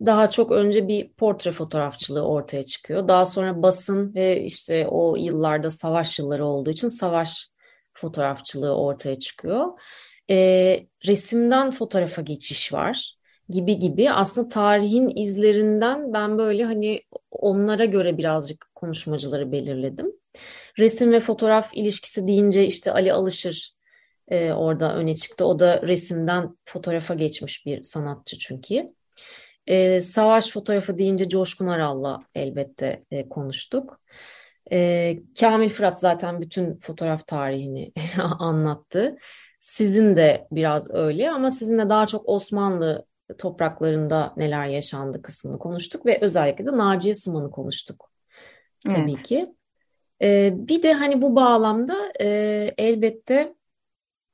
daha 0.00 0.30
çok 0.30 0.52
önce 0.52 0.88
bir 0.88 1.12
portre 1.12 1.52
fotoğrafçılığı 1.52 2.28
ortaya 2.28 2.62
çıkıyor. 2.66 3.08
Daha 3.08 3.26
sonra 3.26 3.62
basın 3.62 4.14
ve 4.14 4.42
işte 4.44 4.88
o 4.88 5.16
yıllarda 5.16 5.70
savaş 5.70 6.18
yılları 6.18 6.46
olduğu 6.46 6.70
için 6.70 6.88
savaş 6.88 7.48
fotoğrafçılığı 7.94 8.76
ortaya 8.76 9.18
çıkıyor. 9.18 9.66
E, 10.30 10.86
resimden 11.06 11.70
fotoğrafa 11.70 12.22
geçiş 12.22 12.72
var 12.72 13.16
gibi 13.48 13.78
gibi. 13.78 14.10
Aslında 14.10 14.48
tarihin 14.48 15.12
izlerinden 15.16 16.12
ben 16.12 16.38
böyle 16.38 16.64
hani 16.64 17.02
onlara 17.30 17.84
göre 17.84 18.18
birazcık 18.18 18.70
konuşmacıları 18.74 19.52
belirledim. 19.52 20.12
Resim 20.78 21.12
ve 21.12 21.20
fotoğraf 21.20 21.70
ilişkisi 21.74 22.26
deyince 22.26 22.66
işte 22.66 22.92
Ali 22.92 23.12
Alışır 23.12 23.72
e, 24.28 24.52
orada 24.52 24.96
öne 24.96 25.16
çıktı. 25.16 25.46
O 25.46 25.58
da 25.58 25.82
resimden 25.82 26.56
fotoğrafa 26.64 27.14
geçmiş 27.14 27.66
bir 27.66 27.82
sanatçı 27.82 28.38
çünkü. 28.38 28.96
E, 29.66 30.00
savaş 30.00 30.50
fotoğrafı 30.50 30.98
deyince 30.98 31.28
Coşkun 31.28 31.66
Aral'la 31.66 32.18
elbette 32.34 33.00
e, 33.10 33.28
konuştuk. 33.28 34.00
E, 34.72 35.18
Kamil 35.40 35.68
Fırat 35.68 35.98
zaten 35.98 36.40
bütün 36.40 36.78
fotoğraf 36.78 37.26
tarihini 37.26 37.92
anlattı. 38.38 39.16
Sizin 39.60 40.16
de 40.16 40.48
biraz 40.52 40.94
öyle 40.94 41.30
ama 41.30 41.50
sizinle 41.50 41.88
daha 41.88 42.06
çok 42.06 42.28
Osmanlı 42.28 43.06
topraklarında 43.38 44.32
neler 44.36 44.66
yaşandı 44.66 45.22
kısmını 45.22 45.58
konuştuk 45.58 46.06
ve 46.06 46.18
özellikle 46.20 46.66
de 46.66 46.76
Naciye 46.76 47.14
Suman'ı 47.14 47.50
konuştuk. 47.50 48.10
Tabii 48.88 49.12
evet. 49.12 49.22
ki. 49.22 49.54
E, 50.22 50.50
bir 50.54 50.82
de 50.82 50.92
hani 50.92 51.22
bu 51.22 51.36
bağlamda 51.36 52.12
e, 52.20 52.26
elbette 52.78 53.54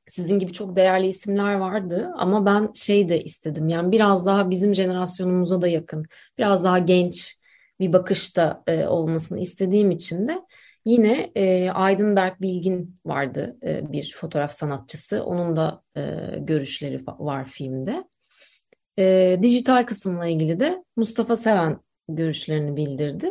sizin 0.08 0.38
gibi 0.38 0.52
çok 0.52 0.76
değerli 0.76 1.06
isimler 1.06 1.54
vardı 1.54 2.10
ama 2.16 2.46
ben 2.46 2.70
şey 2.74 3.08
de 3.08 3.24
istedim 3.24 3.68
yani 3.68 3.92
biraz 3.92 4.26
daha 4.26 4.50
bizim 4.50 4.74
jenerasyonumuza 4.74 5.60
da 5.62 5.68
yakın, 5.68 6.06
biraz 6.38 6.64
daha 6.64 6.78
genç 6.78 7.38
bir 7.80 7.92
bakışta 7.92 8.62
e, 8.66 8.86
olmasını 8.86 9.40
istediğim 9.40 9.90
için 9.90 10.28
de 10.28 10.42
yine 10.84 11.32
e, 11.34 11.70
Aydın 11.70 12.16
Bilgin 12.40 12.94
vardı 13.06 13.56
e, 13.62 13.92
bir 13.92 14.14
fotoğraf 14.16 14.52
sanatçısı. 14.52 15.24
Onun 15.24 15.56
da 15.56 15.82
e, 15.96 16.00
görüşleri 16.38 17.04
var 17.06 17.48
filmde. 17.48 18.04
E, 18.98 19.38
dijital 19.42 19.84
kısımla 19.84 20.26
ilgili 20.26 20.60
de 20.60 20.84
Mustafa 20.96 21.36
Seven 21.36 21.78
görüşlerini 22.16 22.76
bildirdi. 22.76 23.30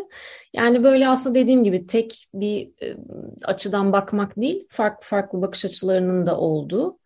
Yani 0.53 0.83
böyle 0.83 1.09
aslında 1.09 1.35
dediğim 1.35 1.63
gibi 1.63 1.87
tek 1.87 2.27
bir 2.33 2.71
e, 2.83 2.97
açıdan 3.43 3.93
bakmak 3.93 4.37
değil, 4.37 4.67
farklı 4.69 5.07
farklı 5.07 5.41
bakış 5.41 5.65
açılarının 5.65 6.27
da 6.27 6.37
olduğu 6.37 6.97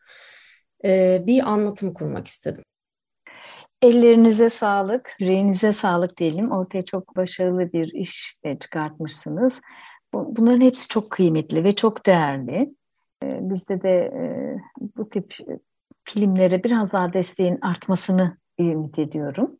e, 0.85 1.23
bir 1.27 1.43
anlatım 1.43 1.93
kurmak 1.93 2.27
istedim. 2.27 2.63
Ellerinize 3.81 4.49
sağlık, 4.49 5.15
yüreğinize 5.19 5.71
sağlık 5.71 6.17
diyelim. 6.17 6.51
Ortaya 6.51 6.85
çok 6.85 7.15
başarılı 7.15 7.73
bir 7.73 7.93
iş 7.93 8.35
e, 8.43 8.59
çıkartmışsınız. 8.59 9.61
Bunların 10.13 10.61
hepsi 10.61 10.87
çok 10.87 11.11
kıymetli 11.11 11.63
ve 11.63 11.75
çok 11.75 12.05
değerli. 12.05 12.75
Bizde 13.23 13.81
de 13.81 14.11
bu 14.97 15.09
tip 15.09 15.37
filmlere 16.03 16.63
biraz 16.63 16.93
daha 16.93 17.13
desteğin 17.13 17.59
artmasını 17.61 18.37
ümit 18.59 18.99
ediyorum. 18.99 19.57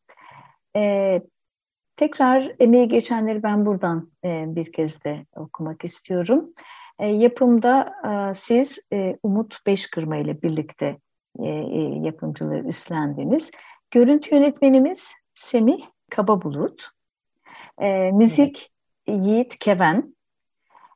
Tekrar 1.98 2.52
emeği 2.60 2.88
geçenleri 2.88 3.44
ben 3.44 3.66
buradan 3.66 4.12
e, 4.24 4.46
bir 4.48 4.72
kez 4.72 5.04
de 5.04 5.26
okumak 5.36 5.84
istiyorum. 5.84 6.54
E, 7.00 7.08
yapımda 7.08 7.94
e, 8.08 8.36
siz 8.36 8.80
e, 8.94 9.18
Umut 9.24 9.66
Beşkırma 9.66 10.18
ile 10.18 10.42
birlikte 10.42 10.98
e, 11.40 11.48
e, 11.50 11.80
yapımcılığı 11.82 12.60
üstlendiniz. 12.60 13.52
Görüntü 13.92 14.36
yönetmenimiz 14.36 15.16
Semih 15.34 15.84
Kababulut. 16.10 16.90
E, 17.82 18.12
müzik 18.12 18.72
evet. 19.08 19.22
Yiğit 19.22 19.60
Keven. 19.60 20.16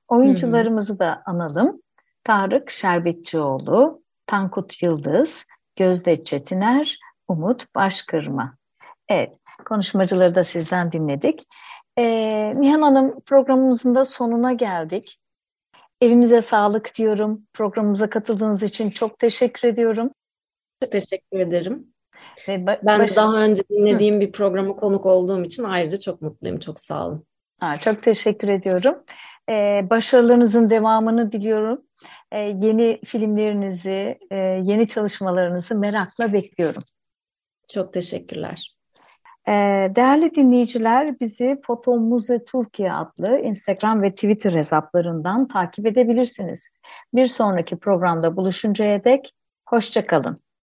Oyuncularımızı 0.07 0.93
Hı-hı. 0.93 0.99
da 0.99 1.21
analım. 1.25 1.81
Tarık 2.23 2.71
Şerbetçioğlu, 2.71 4.01
Tankut 4.25 4.83
Yıldız, 4.83 5.45
Gözde 5.75 6.23
Çetiner, 6.23 6.99
Umut 7.27 7.75
Başkırma. 7.75 8.57
Evet, 9.09 9.39
konuşmacıları 9.65 10.35
da 10.35 10.43
sizden 10.43 10.91
dinledik. 10.91 11.43
Ee, 11.97 12.53
Nihan 12.55 12.81
Hanım 12.81 13.19
programımızın 13.19 13.95
da 13.95 14.05
sonuna 14.05 14.53
geldik. 14.53 15.19
Evinize 16.01 16.41
sağlık 16.41 16.95
diyorum. 16.95 17.47
Programımıza 17.53 18.09
katıldığınız 18.09 18.63
için 18.63 18.89
çok 18.89 19.19
teşekkür 19.19 19.67
ediyorum. 19.67 20.11
Çok 20.83 20.91
teşekkür 20.91 21.39
ederim. 21.39 21.93
Ve 22.47 22.55
ba- 22.55 22.79
ben 22.83 22.99
baş... 22.99 23.17
daha 23.17 23.43
önce 23.43 23.63
dinlediğim 23.69 24.15
Hı. 24.15 24.19
bir 24.19 24.31
programa 24.31 24.75
konuk 24.75 25.05
olduğum 25.05 25.43
için 25.43 25.63
ayrıca 25.63 25.99
çok 25.99 26.21
mutluyum. 26.21 26.59
Çok 26.59 26.79
sağ 26.79 27.07
olun. 27.07 27.25
Ha, 27.59 27.75
çok 27.75 28.03
teşekkür 28.03 28.47
ediyorum. 28.47 29.03
Ee, 29.49 29.87
başarılarınızın 29.89 30.69
devamını 30.69 31.31
diliyorum. 31.31 31.81
Ee, 32.31 32.39
yeni 32.39 32.99
filmlerinizi, 33.05 34.17
e, 34.31 34.35
yeni 34.63 34.87
çalışmalarınızı 34.87 35.75
merakla 35.75 36.33
bekliyorum. 36.33 36.83
Çok 37.73 37.93
teşekkürler. 37.93 38.78
Ee, 39.49 39.91
değerli 39.95 40.35
dinleyiciler 40.35 41.19
bizi 41.19 41.57
Foto 41.67 41.97
Muze 41.97 42.45
Türkiye 42.45 42.93
adlı 42.93 43.39
Instagram 43.39 44.01
ve 44.01 44.11
Twitter 44.11 44.53
hesaplarından 44.53 45.47
takip 45.47 45.85
edebilirsiniz. 45.85 46.69
Bir 47.13 47.25
sonraki 47.25 47.77
programda 47.79 48.35
buluşuncaya 48.35 49.03
dek 49.03 49.33
hoşçakalın. 49.65 50.37